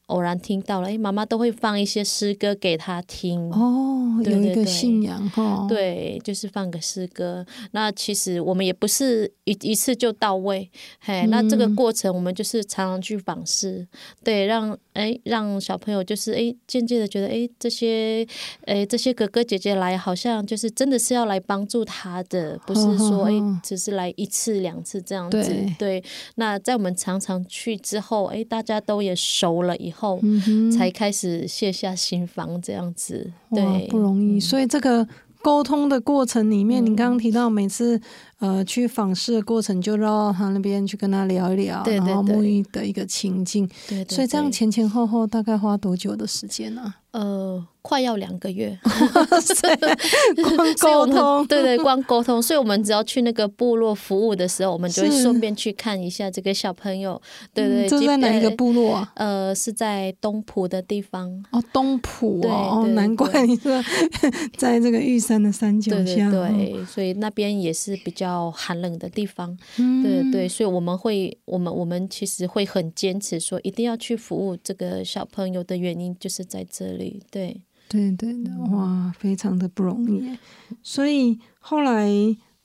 [0.07, 3.49] 偶然听到了，哎，妈妈都会放一些诗歌给他听。
[3.51, 7.45] 哦，有一个对对对信仰哈，，对，就是放个诗歌。
[7.71, 13.87] 那其实我们也不是一一次就到位，嘿，那这个嗯过程我们就是常常去访视，
[14.23, 18.27] 对，让哎让小朋友就是哎渐渐的觉得哎这些
[18.65, 25.41] 哎这些哥哥姐姐来好像就是真的是要来帮助他的，不是说哎只是来一次两次这样子。
[25.41, 26.03] 对对，
[26.35, 29.92] 那在我们常常去之后，哎大家都也熟了以后，
[30.23, 33.31] 嗯，才开始卸下心防这样子。
[33.51, 34.37] 对，不容易。
[34.37, 35.07] 嗯所以这个
[35.41, 37.99] 沟通的过程里面，嗯你刚刚提到每次
[38.39, 43.69] 呃去访视的过程，就绕到他那边去跟他聊一聊，对对对然后沐浴的一个情境。
[44.07, 48.75] 所以这样前前后后大概花多久的时间呢、呃，快要两个月，
[50.41, 52.41] 光沟通，对对，光沟通。
[52.41, 57.21] 所以我们只要去那个部落服务的时候，我们就会顺便去看一下这个小朋友。
[57.53, 59.11] 对对，嗯这即在哪一个部落啊？
[59.15, 61.29] 呃，是在东浦的地方。
[61.51, 63.79] 哦，东浦对哦，难怪你说
[64.57, 69.55] 在这个玉山的山脚对对下，对，所以那边也是比较寒冷的地方。
[69.77, 77.02] 嗯对对，所以我们会，我们我们其实会很坚持说，一定要去服务这个小朋友的原因就是在这里。
[77.31, 80.37] 对，对对的，嗯哇，非常的不容易。
[80.81, 82.09] 所以后来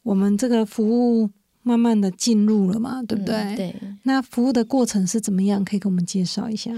[0.03, 0.85] 我们这个服
[1.23, 1.31] 务
[1.63, 3.35] 慢慢的进入了嘛，对不对？
[3.35, 3.75] 嗯对。
[4.05, 5.65] 那服务的过程是怎么样？
[5.65, 6.73] 可以给我们介绍一下？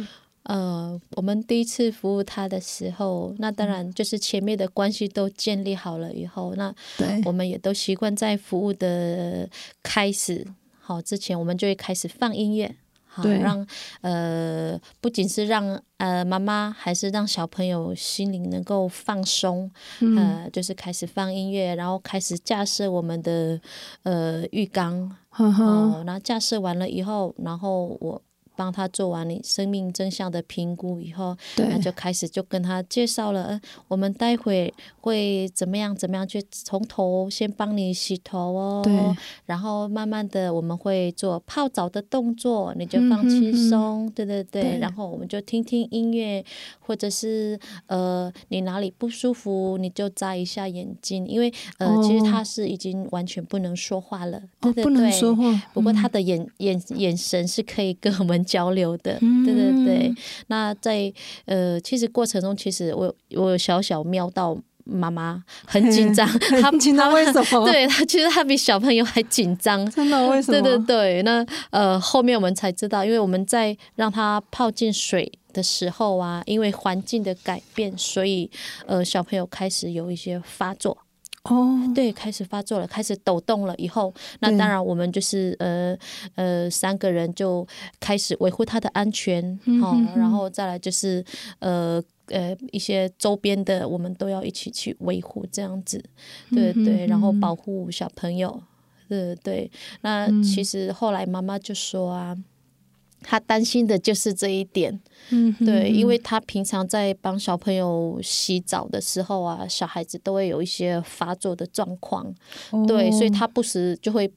[0.44, 9.48] 呃，我们第一次服务他的时候，那当然就是前面的关系都建立好了以后，那对我们也都习惯在服务的
[9.82, 10.44] 开始
[10.80, 12.74] 好之前，我们就会开始放音乐。
[13.12, 13.66] 好，让
[14.02, 23.60] 呃，不仅是让呃妈妈，还是让小朋友心灵能够放松，嗯，呃，就是开始放音乐，然后开始架设我们的
[24.04, 28.22] 呃浴缸，呵呵，哦，然后架设完了以后，然后我
[28.60, 38.92] 帮他做完你生命真相的评估以后，那对，就开始就跟他介绍了，呃，我们待会会怎么样怎么样，去从头先帮你洗头哦，对，
[39.46, 44.78] 然后慢慢的我们会做泡澡的动作，你就放轻哼松，对对对，对。
[44.78, 46.44] 然后我们就听听音乐，
[46.80, 54.84] 或者是呃你哪里不舒服，你就眨一下眼睛，因为呃、其实哦他是已经完全不能说话了，对对，对。
[54.84, 60.14] 不能对说话，不过他嗯的眼、眼眼神是可以跟我们交流的，嗯对对对。
[60.48, 61.12] 那在
[61.46, 66.26] 呃，其实过程中，其实我我有小小瞄到妈妈很紧张，
[66.60, 69.88] 她很紧张，她为什么？， 对她其实她比小朋友还紧张。
[69.90, 70.60] 真的为什么？
[70.60, 78.50] 对对对，那呃后面我们才知道，因为我们在让他泡进水的时候啊，因为环境的改变，所以
[78.86, 80.98] 呃小朋友开始有一些发作。
[81.44, 83.74] 哦，对，开始发作了，开始抖动了。
[83.76, 85.96] 以后，那当然我们就是呃
[86.34, 87.66] 呃三个人就
[87.98, 91.24] 开始维护他的安全，哦嗯哼，哼然后再来就是
[91.60, 96.04] 呃呃一些周边的，我们都要一起去维护这样子，
[96.50, 98.62] 对嗯对，然后保护小朋友，
[99.08, 99.70] 对对。
[100.02, 102.36] 那嗯其实后来妈妈就说啊。
[103.22, 104.98] 她担心的就是这一点，
[105.30, 106.08] 嗯哼，对，因嗯。
[106.08, 112.34] 为他平常在帮小朋友洗澡的时候啊，小孩子都会有一些发作的状况，
[112.86, 113.32] 对，所以哦。
[113.38, 114.30] 他不时就会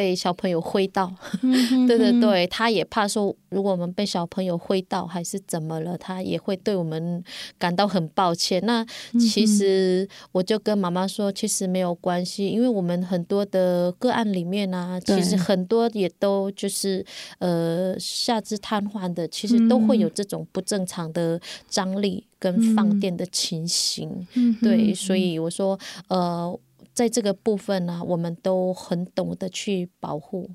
[0.00, 1.14] 被小朋友挥到，
[1.86, 7.22] 对对对，他也怕说，如果我们被小朋友挥到还是怎么了，他也会对我们
[7.58, 8.64] 感到很抱歉。
[8.64, 8.82] 那
[9.12, 17.04] 嗯其实我就跟妈妈说，其实没有关系，因为我们很多的个案里面啊，其实很多也都就是
[17.38, 21.38] 呃下肢瘫痪的，其实都会有这种不正常的
[21.68, 24.26] 张力跟放电的情形。
[24.32, 25.78] 嗯对，所以我说，
[26.08, 26.58] 呃，
[27.00, 30.50] 在这个部分呢、我们都很懂得去保护。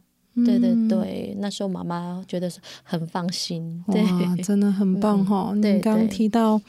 [0.46, 3.84] 对对嗯对，那时候妈妈觉得是很放心。
[3.92, 5.56] 对，哇，真的很棒嗯哈！
[5.60, 6.62] 对你刚刚对提到，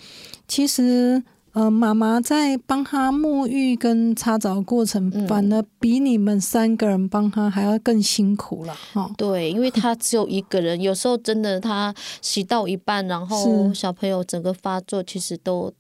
[0.49, 1.23] 其实
[1.53, 9.11] 呃，妈妈在帮他沐浴跟擦澡的过程，嗯反而比你们三个人帮他还要更辛苦了哈。
[9.19, 15.71] 对，因为他只有一个人，有时候真的他洗到一半，然后小朋友整个发作，其实都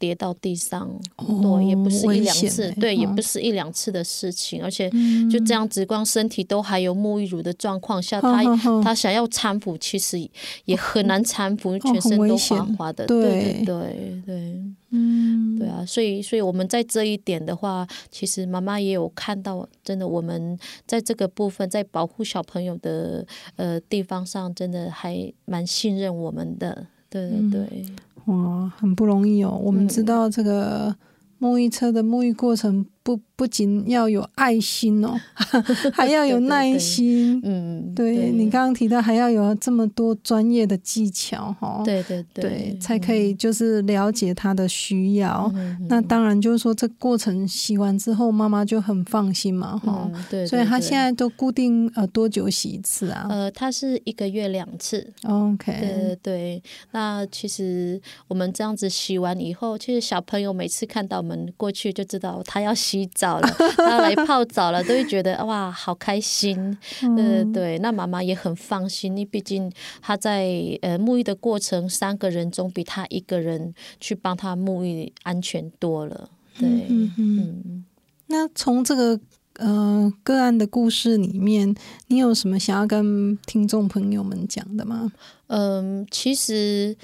[0.00, 0.90] 跌到地上。
[1.16, 10.18] 哦对，也不是一两次，欸对，也哦不是一两次的事情，而且嗯就这样子，光身体都还有沐浴乳的状况下，哼他他想要搀扶，其实
[10.64, 13.06] 也很难搀扶，全身都滑滑的。
[13.06, 23.24] 对对对对嗯，对啊，所以所以我们在这一点的话，其实妈妈也有看到，真的我们在这个部分，在保护小朋友的
[23.56, 26.86] 呃地方上，真的还蛮信任我们的。
[27.08, 27.84] 对嗯对对，
[28.30, 29.60] 哇，很不容易哦。
[29.62, 30.94] 我们知嗯道这个
[31.40, 35.18] 沐浴车的沐浴过程不不仅要有爱心哦，
[35.92, 37.40] 还要有耐对心。
[37.42, 41.82] 嗯，对你刚刚提到，还要有这么多专业的技巧哈。
[41.84, 45.50] 对对对，才可以就是了解他的需要。
[45.88, 50.10] 那当然就是说，这过程洗完之后，妈妈就很放心嘛哈。
[50.12, 55.10] 嗯对，所以他现在都固定呃多久洗一次啊、呃，他是一个月两次。
[55.24, 66.76] o k 对对对，那其实我们这样子洗完以后，其实小朋友每次看到我们过去就知道他要洗澡了， 他要来泡澡了，都会觉得哇好开心。
[67.00, 69.70] 对对对，那妈妈也很放心，因为毕竟
[70.00, 70.48] 他在
[70.82, 76.28] 呃沐浴的过程，三个人总比他一个人去帮他沐浴安全多了。
[76.58, 77.84] 对，嗯嗯嗯。
[78.26, 79.18] 那从这个
[79.56, 81.74] 呃个案的故事里面，
[82.06, 85.10] 你有什么想要跟听众朋友们讲的吗？
[85.48, 86.96] 嗯，其实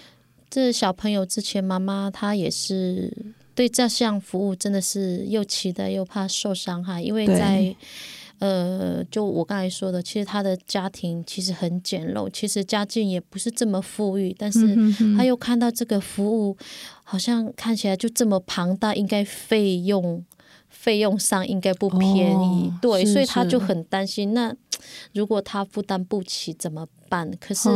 [0.49, 7.75] 这小朋友之前妈妈她也是对这项服务真的是又期待又怕受伤害，因为在
[8.39, 14.61] 呃，就我刚才说的，其实他的家庭其实很简陋，其实家境也不是这么富裕，但是
[15.17, 16.55] 他又看到这个服务
[17.03, 20.23] 好像看起来就这么庞大，应该费用
[20.69, 24.55] 费用上应该不便宜，哦对，是所以他就很哦担心，那
[25.13, 27.31] 如果他负担不起怎么办？
[27.41, 27.69] 可是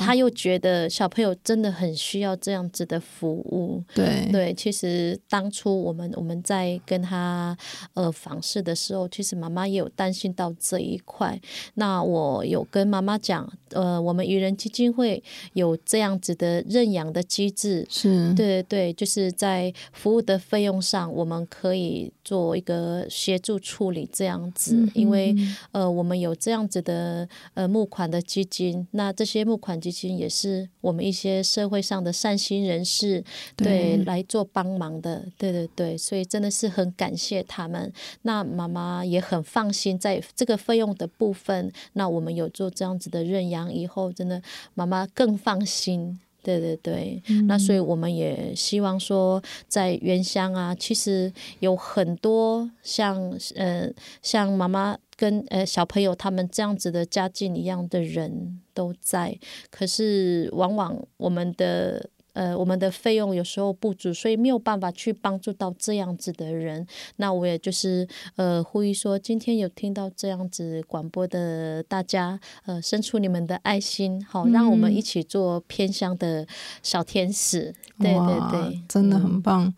[0.00, 3.82] 他又觉得小朋友真的很需要这样子的服务。
[3.94, 7.56] 对对，其实当初我们我们在跟他
[7.94, 11.40] 呃访视的时候，其实妈妈也有担心到这一块。
[11.74, 15.22] 那我有跟妈妈讲，呃，我们愚人基金会
[15.52, 33.22] 有这样子的认养的机制，是，对对对，就是在服务的费用上，我们可以做一个协助处理这样子，嗯因为嗯呃，我们有这样子的呃募款的基金，那这些募款基金也是我们一些社会上的善心人士
[33.54, 33.74] 对。
[33.74, 37.92] 对来做帮忙的，对对对，所以真的是很感谢他们。
[38.22, 44.40] 那妈妈也很放心，在这个费用的部分，那我们有做这样子的认养以后，真的
[44.74, 46.20] 妈妈更放心。
[46.42, 59.38] 对对对，那所以我们也希望说，在原乡啊，其实有很多像呃像妈妈跟呃小朋友他们这样子的家境一样的人都在，
[59.70, 62.10] 可是往往我们的。
[62.34, 66.84] 呃，我们的费用有时候不足，所以没有办法去帮助到这样子的人。
[67.14, 68.04] 那我也就是
[68.34, 76.44] 呃呼吁说，今天有听到这样子广播的大家，呃，伸出你们的爱心，好，让我们一起做偏乡的
[76.82, 77.72] 小天使。
[78.00, 79.72] 对对对，真的嗯很棒。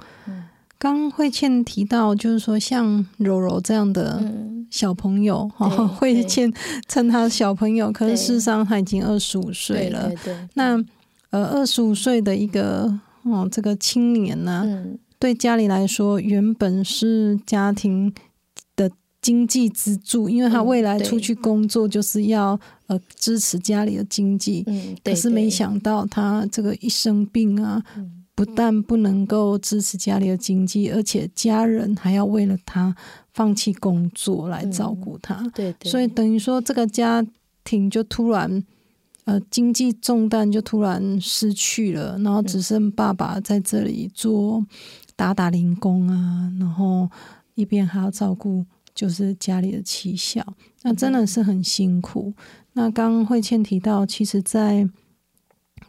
[0.78, 6.52] 刚慧倩提到，就是说像柔柔这样的嗯，小朋友，哈、对 慧倩
[6.88, 10.08] 称他小朋友，可是事实上他已经二十五岁了。
[10.08, 10.84] 对对，那
[11.30, 12.92] 呃，二十五岁的一个
[13.22, 14.98] 哦，这个青年呢、嗯。
[15.18, 18.12] 对家里来说，原本是家庭
[18.76, 18.90] 的
[19.22, 24.62] 经济支柱，因为他嗯未来出去工作就是要呃支持家里的经济。
[24.66, 28.12] 嗯，对可是没想到他这个一生病啊，嗯。
[28.36, 32.94] 不但不能够支持家里的经济，而且家人还要为了他
[33.36, 37.24] 放弃工作来照顾他，对对，所以等于说这个家
[37.62, 38.64] 庭就突然。
[39.26, 44.64] 呃，经济重担就突然失去了，然后只剩爸爸在这里做
[45.16, 47.10] 打打零工啊，然后
[47.56, 48.64] 一边还要照顾
[48.94, 50.46] 就是家里的妻小，
[50.82, 52.32] 那真的是很辛苦。
[52.74, 54.88] 那刚刚慧倩提到，其实，在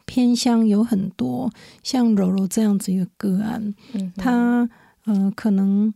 [0.07, 4.67] 偏乡有很多像柔柔这样子一个个案，嗯他
[5.05, 5.93] 呃可能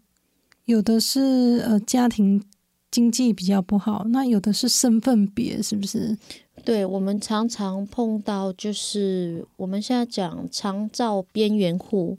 [0.66, 2.44] 有的是呃家庭
[2.90, 6.18] 经济比较不好，那有的是身份别，是不是？
[6.64, 12.16] 对我们常常碰到，就是我们现在讲长照边缘户，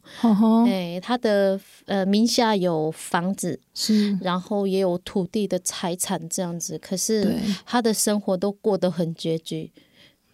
[0.66, 9.70] 哎，他的呃名下有房子，是，然后也有土地的财产这样子，可是，他的生活都过得很拮据。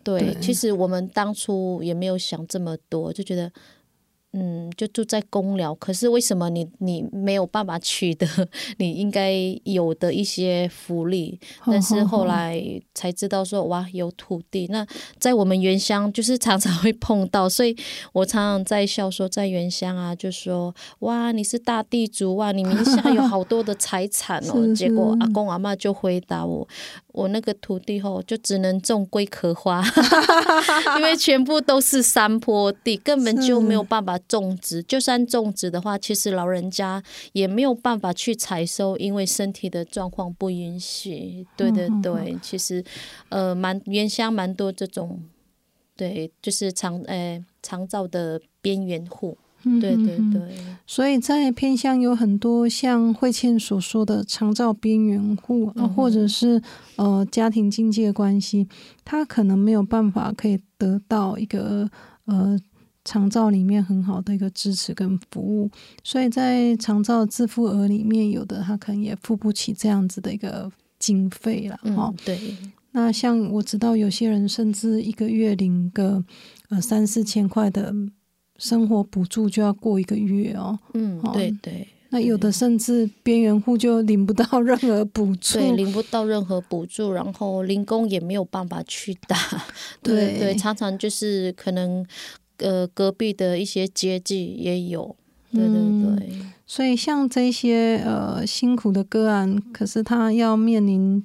[0.03, 3.53] 对，对其实我们当初也没有想这么多，就觉得。
[4.33, 8.27] 嗯，就住在公寮，可是为什么你你没有办法取得
[8.77, 9.33] 你应该
[9.65, 11.41] 有的一些福利？
[11.65, 12.63] 但是后 来
[12.95, 14.67] 才知道说，哇，有土地。
[14.69, 14.87] 那
[15.19, 17.75] 在我们原乡就是常常会碰到，所以
[18.13, 24.63] 我常常在笑说，在原乡啊，就说哇，你是大地主哇，你名下有好多的财产哦。
[24.63, 26.69] 是结果阿公阿妈就回答我，
[27.19, 29.83] 我那个土地吼就只能种龟壳花，
[30.97, 34.81] 因为全部都是山坡地，根本就没有办法种植。
[34.85, 37.03] 就算种植的话，其实老人家
[37.33, 41.45] 也没有办法去采收，因为身体的状况不允许。
[41.57, 42.85] 对对对，其实
[43.31, 45.21] 呃，蛮原乡蛮多这种，
[45.97, 49.37] 对，就是长呃长照的边缘户。
[49.65, 50.33] 对对嗯。
[50.33, 50.43] 对，
[50.87, 55.89] 所以在偏向有很多像慧倩所说的长照边缘户，啊，嗯。
[55.95, 56.61] 或者是
[56.97, 58.67] 呃家庭经济的关系，
[59.05, 61.91] 他可能没有办法可以得到一个
[62.27, 62.59] 呃
[63.05, 65.71] 长照里面很好的一个支持跟服务，
[66.05, 72.39] 所以在长照自付额里面，有的他可能也付不起这样子的一个经费了，哈、嗯对，
[72.93, 76.23] 那像我知道有些人甚至一个月领个
[76.69, 77.95] 呃三四千块的
[78.59, 80.79] 生活补助就要过一个月哦。
[80.95, 81.89] 嗯哦对对。
[82.11, 89.37] 那有的甚至边缘户就领不到任何补助，对，领不到任何补助，然后零工也没有办法去打，
[90.03, 90.39] 对对。
[90.39, 92.03] 对，常常就是可能
[92.57, 95.15] 呃隔壁的一些接济也有，
[95.53, 96.31] 对对嗯对，
[96.67, 101.23] 所以像这些呃辛苦的个案，可是他要面临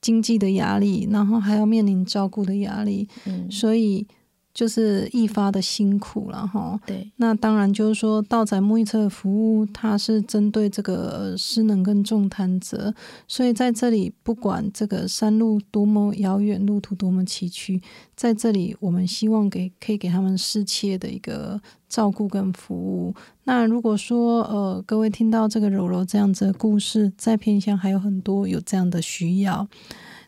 [0.00, 4.06] 经济的压力，然后还要面临照顾的压力，嗯，所以
[4.52, 6.78] 就是一发的辛苦了哈。
[6.86, 12.94] 对，那当然就是说，道仔沐浴车的服务，它是针对这个呃失能跟重瘫者，
[13.28, 17.80] 所以在这里，不管这个山路多么遥远，路途多么崎岖，
[18.16, 23.14] 在这里，我们希望给可以给他们适切的一个照顾跟服务。
[23.44, 29.66] 那如果说呃，各位听到这个柔柔这样子的故事，在偏乡还有很多有这样的需要，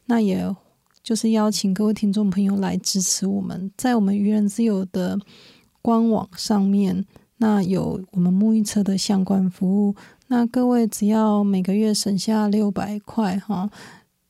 [0.06, 0.54] 那也
[1.02, 5.18] 就是邀请各位听众朋友来支持我们，在我们愚人之友的
[5.80, 7.04] 官网上面，
[7.38, 9.94] 那有我们沐浴车的相关服务。
[10.28, 13.68] 那各位只要每个月省下六百块哈，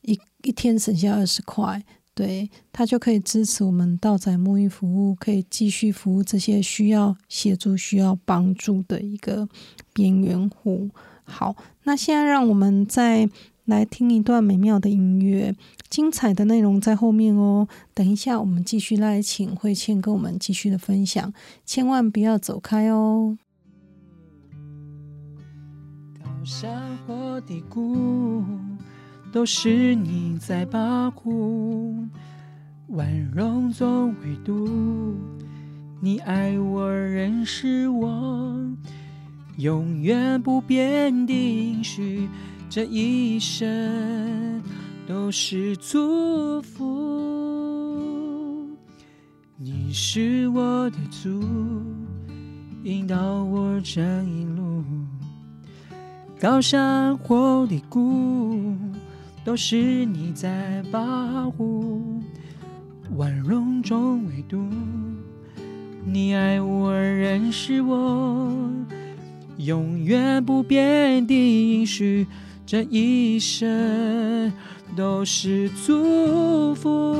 [0.01, 1.81] 一一天省下二十块，
[2.15, 9.47] 对，它就可以支持我们道仔沐浴服务，可以继续服务这些需要协助、需要帮助的一个
[9.93, 10.89] 边缘户。
[11.23, 13.29] 好，那现在让我们在
[13.65, 15.55] 来听一段美妙的音乐，
[15.89, 17.67] 精彩的内容在后面哦。
[17.93, 21.33] 等一下，我们继续来请慧倩跟我们继续的分享，
[21.65, 23.37] 千万不要走开哦。
[26.21, 28.43] 高山或低谷，
[29.31, 31.95] 都是你在保护。
[32.87, 35.15] 万荣总唯独
[36.01, 38.69] 你爱我，认识我，
[39.55, 42.27] 永远不变的应许，
[42.75, 44.59] 这一生
[45.05, 46.81] 都是祝福。
[49.57, 51.43] 你是我的主，
[52.83, 54.83] 引导我这一路。
[56.39, 58.75] 高山或低谷，
[59.45, 62.23] 都是你在保护。
[63.15, 64.67] 万荣中唯独
[66.03, 68.51] 你爱我，认识我，
[69.57, 72.25] 永远不变的应许，
[72.65, 74.51] 这一生
[74.95, 77.15] 都是祝福。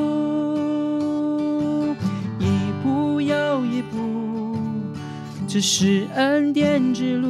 [2.40, 2.46] 一
[2.82, 4.58] 步又一步，
[5.48, 7.28] 这是恩典之路。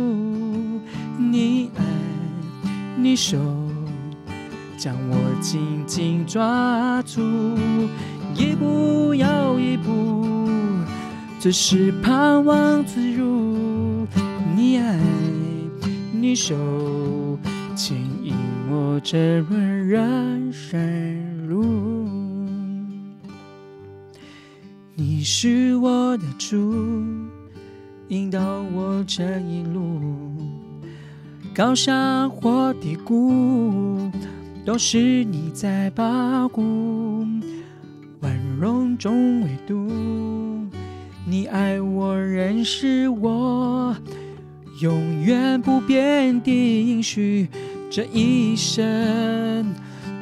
[1.17, 1.83] 你爱，
[2.97, 3.37] 你手
[4.77, 7.21] 将我紧紧抓住，
[8.35, 10.27] 一步又一步，
[11.39, 14.05] 这是盼望自如。
[14.55, 14.99] 你爱，
[16.11, 16.55] 你手
[17.75, 18.35] 牵引
[18.69, 21.63] 我这段人生路。
[24.93, 26.75] 你是我的主，
[28.09, 28.39] 引导
[28.73, 29.99] 我这一路。
[31.53, 34.11] 高山或低谷，
[34.63, 37.25] 都是你在保护。
[38.19, 39.89] 万荣中唯独
[41.25, 43.95] 你爱我，认识我，
[44.79, 47.47] 永远不变的应许，
[47.91, 49.73] 这一生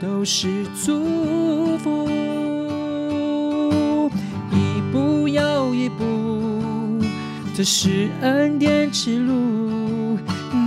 [0.02, 2.10] 都是祝福。
[4.52, 7.02] 一步又一步，
[7.56, 10.18] 这是恩典之路。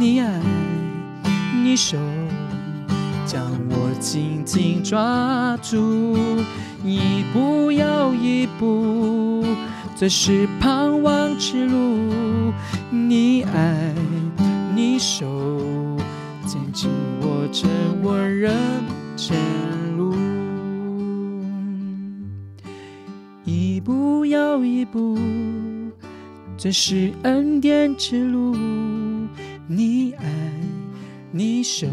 [0.01, 0.41] 你爱，
[1.63, 1.99] 你手
[3.27, 6.17] 将我紧紧抓住，
[6.83, 9.45] 一步又一步，
[9.97, 12.53] 这是盼望之路。
[12.91, 13.95] 你爱，
[14.75, 15.25] 你手
[16.45, 16.91] 紧紧
[17.23, 17.69] 握着
[18.03, 18.53] 我人
[19.17, 19.37] 生
[19.97, 20.15] 路，
[23.45, 25.17] 一步又一步，
[26.57, 28.57] 这是恩典之路。
[29.69, 30.27] 你爱，
[31.31, 31.87] 你手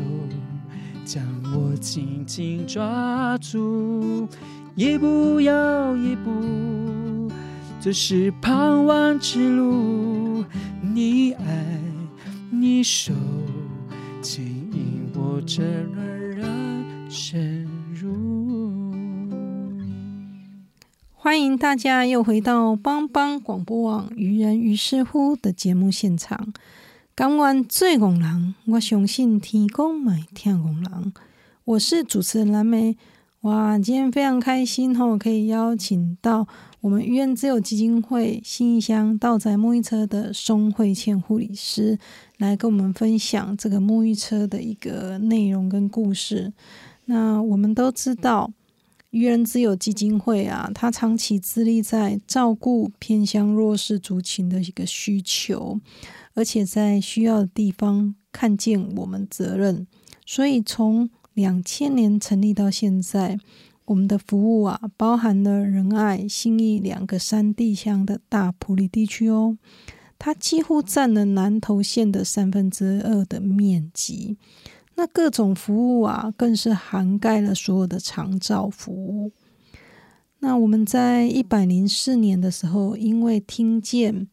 [1.05, 1.23] 将
[1.53, 4.27] 我紧紧抓住，
[4.75, 6.31] 一步又一步，
[7.83, 10.45] 这是盼望之路。
[10.83, 11.81] 你爱，
[12.51, 13.11] 你手
[14.21, 17.67] 牵引我这人生
[17.99, 18.93] 路。
[21.15, 26.53] 欢迎大家又回到帮帮广播网《愚人于是乎》的节目现场。
[27.15, 31.13] 感恩最戆人，我相信天公买听戆人。
[31.65, 32.95] 我是主持人蓝莓。
[33.41, 36.47] 哇，今天非常开心吼，可以邀请到
[36.81, 41.97] 我们愚人之友基金会新义乡道仔沐浴车的松慧倩护理师
[42.39, 46.51] 来跟我们分享这个沐浴车的一个内容跟故事。
[47.05, 48.51] 那我们都知道。
[49.11, 55.81] 愚人之友基金会啊，它长期致力在照顾偏乡弱势族群的一个需求，
[56.33, 59.85] 而且在需要的地方看见我们责任，
[60.25, 63.37] 所以从两千年成立到现在，
[63.91, 69.57] 我们的服务啊，包含了仁爱、新义两个山地乡的大埔里地区哦。
[70.17, 74.37] 它几乎占了南投县的三分之二的面积。
[74.95, 79.33] 那各种服务啊，更是涵盖了所有的长照服务。
[80.39, 84.27] 那我们在一百零四年的时候，因为听见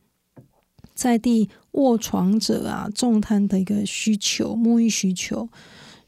[0.94, 5.48] 在地卧床者啊重瘫的一个需求、沐浴需求，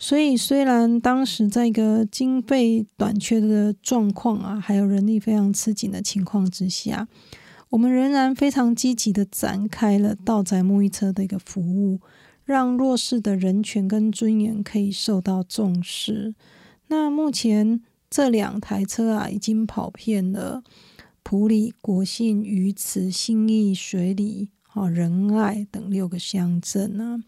[0.01, 7.07] 所以虽然当时在一个经费短缺的状况啊，还有人力非常吃紧的情况之下，
[7.69, 12.01] 我们仍然非常积极的展开了道宅沐浴车的一个服务，
[12.45, 16.35] 让弱势的人权跟尊严可以受到重视。
[16.89, 17.83] 那目前。
[18.13, 20.65] 这两台车啊，已经跑遍了
[21.23, 27.21] 普里、国信、鱼池、信义、水里、啊仁爱等六个乡镇啊。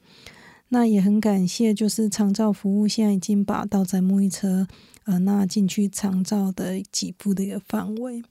[0.74, 4.66] 那也很感谢，就是长照服务现在已经把倒在沐浴车
[5.04, 8.22] 呃纳进去长照的几步的一个范围，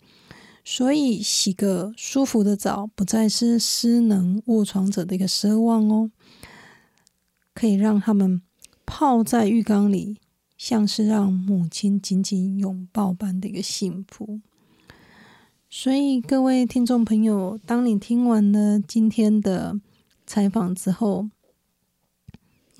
[0.65, 6.09] 所以洗个舒服的澡，不再是失能卧床者的一个奢望哦，
[7.53, 8.41] 可以让他们
[8.87, 10.17] 泡在浴缸里。
[10.57, 14.39] 像是让母亲紧紧拥抱般的一个幸福，
[15.67, 19.79] 所以各位听众朋友，当你听完了今天的
[20.27, 21.29] 采访之后，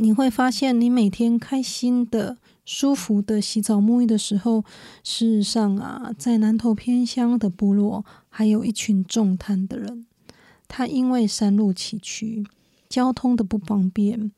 [0.02, 4.66] 你会发现，你每天开心的、舒服的洗澡沐浴的时候，
[5.04, 10.08] 事实上啊，在南投偏乡的部落，还有一群重瘫的人，
[10.68, 12.44] 他因为山路崎岖、
[12.90, 14.32] 交通的不方便，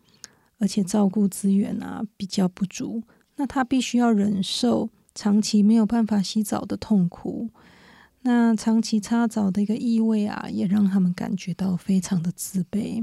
[0.60, 3.02] 而且照顾资源啊比较不足。
[3.38, 7.50] 那他必须要忍受长期没有办法洗澡的痛苦，
[8.24, 13.02] 那长期擦澡的一个异味啊，也让他们感觉到非常的自卑。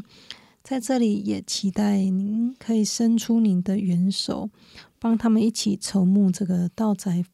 [0.62, 4.50] 在这里也期待您可以伸出您的援手，
[4.98, 7.24] 帮他们一起筹募这个道宅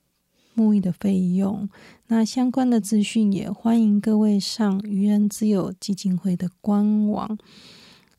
[0.54, 1.68] 沐浴的费用。
[2.06, 7.36] 那相关的资讯也欢迎各位上愚人之友基金会的官网，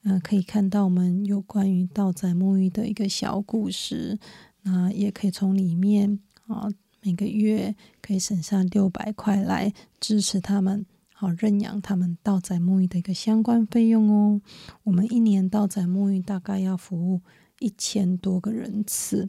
[0.03, 4.20] 呃，可以看到我们有关于道宅沐浴的一个小故事。
[4.64, 6.68] 那也可以从里面啊，
[7.01, 10.86] 每个月可以省下六百块来支持他们，
[11.20, 14.39] 好认养他们道仔沐浴的一个相关费用哦。
[14.84, 17.22] 我们一年道仔沐浴大概要服务
[17.57, 19.28] 一千多个人次。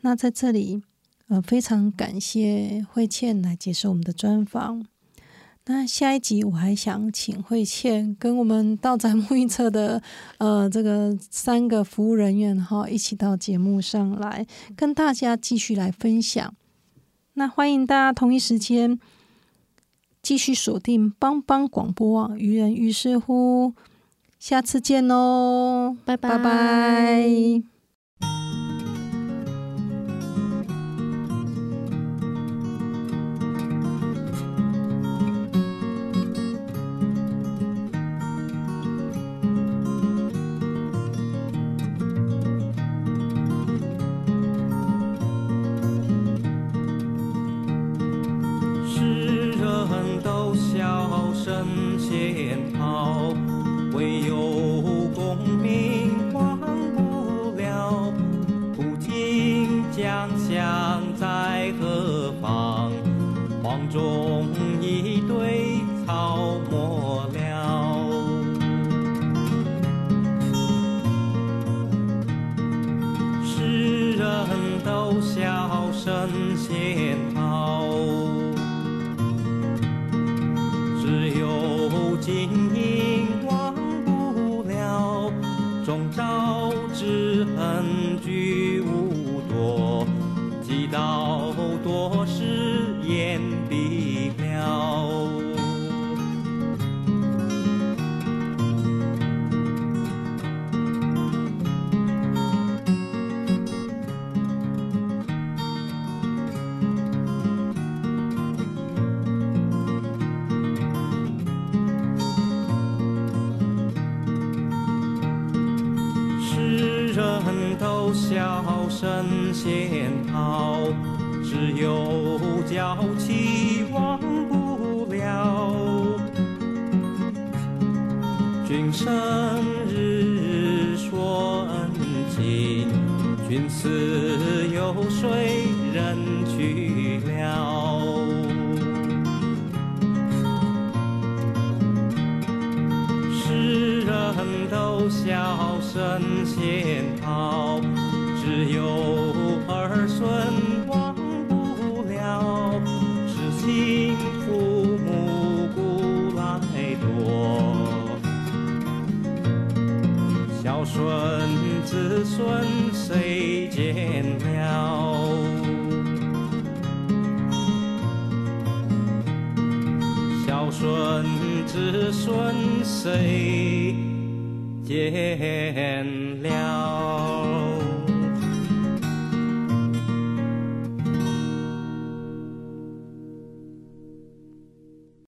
[0.00, 0.82] 那在这里，
[1.28, 4.84] 呃，非常感谢慧倩来接受我们的专访。
[5.66, 10.02] 那下一集我还想请慧倩跟我们到宅沐浴车的
[10.38, 14.44] 呃这个三个服务人员哈一起到节目上来
[14.74, 16.52] 跟大家继续来分享。
[17.34, 18.98] 那欢迎大家同一时间
[20.28, 23.72] 继续锁定帮帮广播网，愚人于是乎，
[24.38, 27.77] 下次见喽，拜拜拜。